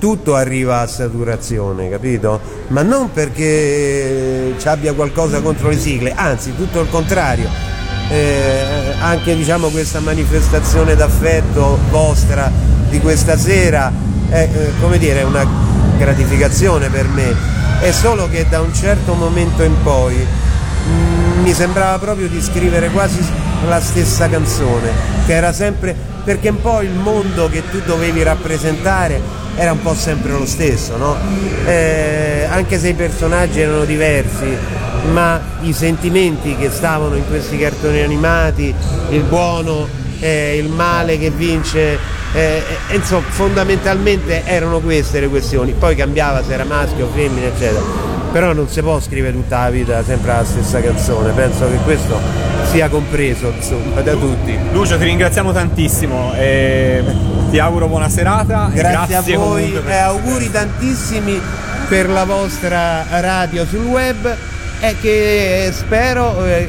tutto 0.03 0.35
arriva 0.35 0.81
a 0.81 0.85
saturazione, 0.85 1.89
capito? 1.89 2.41
Ma 2.67 2.81
non 2.81 3.13
perché 3.13 4.53
ci 4.59 4.67
abbia 4.67 4.91
qualcosa 4.91 5.39
contro 5.39 5.69
le 5.69 5.79
sigle, 5.79 6.11
anzi 6.13 6.53
tutto 6.57 6.81
il 6.81 6.89
contrario. 6.89 7.47
Eh, 8.09 8.95
anche 8.99 9.33
diciamo 9.33 9.69
questa 9.69 10.01
manifestazione 10.01 10.97
d'affetto 10.97 11.79
vostra 11.89 12.51
di 12.89 12.99
questa 12.99 13.37
sera 13.37 13.89
è 14.27 14.49
eh, 14.51 14.97
dire 14.97 15.23
una 15.23 15.47
gratificazione 15.97 16.89
per 16.89 17.07
me. 17.07 17.33
È 17.79 17.91
solo 17.93 18.27
che 18.27 18.45
da 18.49 18.59
un 18.59 18.73
certo 18.73 19.13
momento 19.13 19.63
in 19.63 19.75
poi 19.83 20.15
mm, 20.17 21.43
mi 21.43 21.53
sembrava 21.53 21.97
proprio 21.97 22.27
di 22.27 22.41
scrivere 22.41 22.89
quasi 22.89 23.25
la 23.67 23.81
stessa 23.81 24.29
canzone, 24.29 24.91
che 25.25 25.33
era 25.33 25.53
sempre 25.53 25.95
perché 26.23 26.49
un 26.49 26.61
po' 26.61 26.81
il 26.81 26.91
mondo 26.91 27.49
che 27.49 27.63
tu 27.69 27.81
dovevi 27.85 28.23
rappresentare 28.23 29.19
era 29.55 29.71
un 29.71 29.81
po' 29.81 29.93
sempre 29.93 30.31
lo 30.31 30.45
stesso, 30.45 30.97
no? 30.97 31.15
Eh, 31.65 32.47
anche 32.49 32.79
se 32.79 32.89
i 32.89 32.93
personaggi 32.93 33.59
erano 33.59 33.83
diversi, 33.83 34.57
ma 35.11 35.39
i 35.61 35.73
sentimenti 35.73 36.55
che 36.55 36.69
stavano 36.71 37.15
in 37.15 37.27
questi 37.27 37.57
cartoni 37.57 38.01
animati, 38.01 38.73
il 39.09 39.21
buono, 39.23 39.87
eh, 40.19 40.57
il 40.57 40.69
male 40.69 41.19
che 41.19 41.29
vince, 41.29 41.97
eh, 42.33 42.63
insomma 42.91 43.25
fondamentalmente 43.27 44.43
erano 44.45 44.79
queste 44.79 45.19
le 45.19 45.27
questioni, 45.27 45.73
poi 45.77 45.95
cambiava 45.95 46.43
se 46.43 46.53
era 46.53 46.63
maschio 46.63 47.05
o 47.05 47.09
femmina 47.13 47.47
eccetera. 47.47 48.11
Però 48.31 48.51
non 48.53 48.67
si 48.67 48.81
può 48.81 48.99
scrivere 48.99 49.33
tutta 49.33 49.59
la 49.59 49.69
vita 49.69 50.03
sempre 50.03 50.31
la 50.31 50.43
stessa 50.43 50.81
canzone, 50.81 51.31
penso 51.33 51.69
che 51.69 51.77
questo 51.83 52.19
sia 52.73 52.89
compreso 52.89 53.53
insomma, 53.55 54.01
da 54.01 54.15
tutti. 54.15 54.57
Lucio, 54.71 54.97
ti 54.97 55.03
ringraziamo 55.03 55.51
tantissimo 55.51 56.33
e 56.33 57.03
ti 57.51 57.59
auguro 57.59 57.87
buona 57.87 58.09
serata. 58.09 58.71
e 58.73 58.77
Grazie, 58.77 59.15
a 59.15 59.21
voi 59.21 59.79
e 59.85 59.93
auguri 59.93 60.49
tantissimi 60.49 61.39
per 61.87 62.09
la 62.09 62.23
vostra 62.23 63.05
radio 63.21 63.63
sul 63.67 63.85
web 63.85 64.35
e 64.79 64.95
che 64.99 65.69
spero 65.71 66.43
eh, 66.45 66.67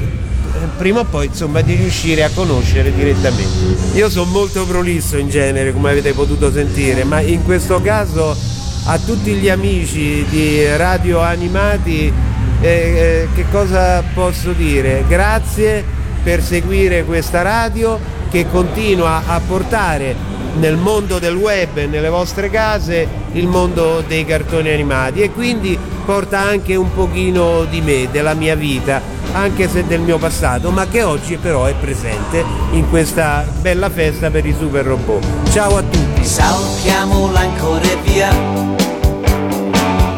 prima 0.77 1.01
o 1.01 1.05
poi 1.05 1.27
insomma 1.27 1.62
di 1.62 1.75
riuscire 1.75 2.23
a 2.23 2.29
conoscere 2.35 2.93
direttamente. 2.93 3.95
Io 3.95 4.11
sono 4.11 4.31
molto 4.31 4.67
prolisso 4.67 5.17
in 5.17 5.31
genere 5.31 5.73
come 5.73 5.90
avete 5.90 6.12
potuto 6.12 6.53
sentire, 6.53 7.05
ma 7.05 7.21
in 7.21 7.43
questo 7.45 7.81
caso 7.81 8.37
a 8.85 8.99
tutti 8.99 9.33
gli 9.33 9.49
amici 9.49 10.23
di 10.29 10.67
Radio 10.77 11.23
Animati 11.23 12.12
eh, 12.61 12.69
eh, 12.69 13.29
che 13.35 13.47
cosa 13.51 14.03
posso 14.14 14.53
dire? 14.53 15.05
Grazie 15.09 15.93
per 16.24 16.42
seguire 16.42 17.04
questa 17.04 17.42
radio 17.42 18.00
che 18.30 18.50
continua 18.50 19.22
a 19.26 19.40
portare 19.46 20.16
nel 20.56 20.76
mondo 20.76 21.18
del 21.18 21.37
web 21.37 21.76
e 21.76 21.87
nelle 21.87 22.08
vostre 22.08 22.48
case 22.50 23.06
il 23.32 23.46
mondo 23.46 24.02
dei 24.06 24.24
cartoni 24.24 24.70
animati 24.70 25.20
e 25.20 25.30
quindi 25.30 25.78
porta 26.04 26.40
anche 26.40 26.74
un 26.74 26.92
pochino 26.92 27.64
di 27.64 27.80
me, 27.80 28.08
della 28.10 28.34
mia 28.34 28.54
vita, 28.54 29.00
anche 29.32 29.68
se 29.68 29.87
del 29.87 30.00
mio 30.00 30.18
passato, 30.18 30.70
ma 30.70 30.87
che 30.87 31.02
oggi 31.02 31.37
però 31.37 31.64
è 31.64 31.74
presente 31.74 32.44
in 32.72 32.88
questa 32.88 33.44
bella 33.60 33.90
festa 33.90 34.30
per 34.30 34.46
i 34.46 34.54
super 34.58 34.84
robot. 34.84 35.50
Ciao 35.50 35.76
a 35.76 35.82
tutti! 35.82 36.24
Saltiamola 36.24 37.40
ancora 37.40 37.88
via, 38.02 38.30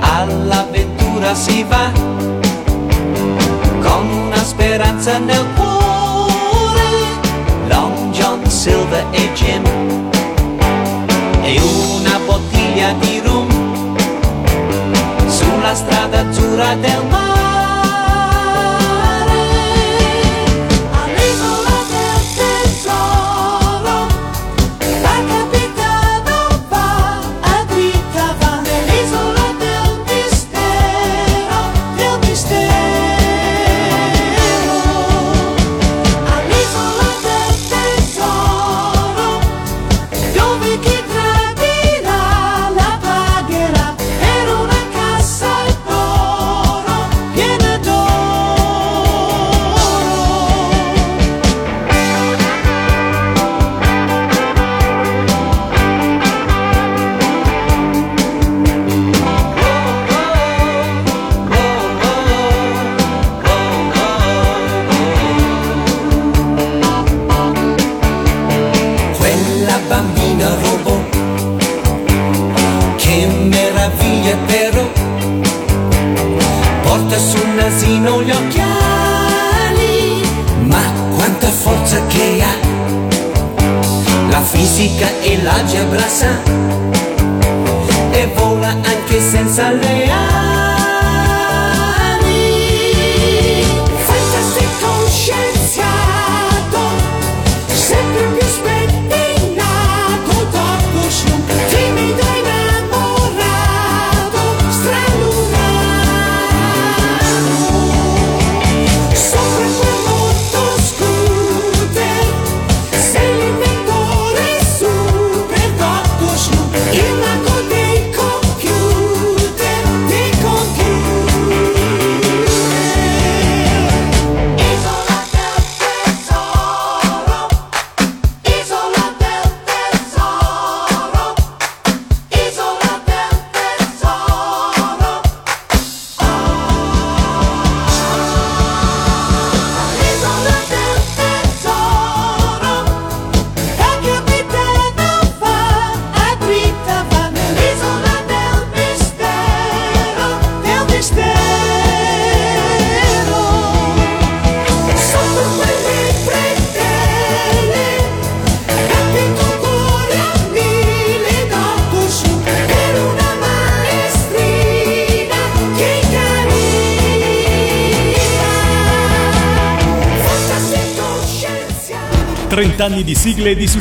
all'avventura 0.00 1.34
si 1.34 1.64
va, 1.64 1.90
con 3.80 4.08
una 4.08 4.42
speranza 4.42 5.18
nel 5.18 5.46
cuore, 5.54 5.95
Silver 8.66 9.06
e 9.12 9.32
Jim, 9.34 9.62
e 11.44 11.60
una 11.60 12.18
bottiglia 12.26 12.94
di 12.98 13.20
rum, 13.24 13.46
sulla 15.28 15.72
strada 15.72 16.22
azzurra 16.22 16.74
del 16.74 17.04
mare. 17.08 17.25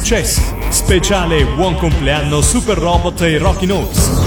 Successi. 0.05 0.39
Speciale 0.69 1.45
Buon 1.55 1.77
compleanno 1.77 2.39
Super 2.41 2.77
Robot 2.77 3.21
e 3.21 3.39
Rocky 3.39 3.65
Notes. 3.65 4.24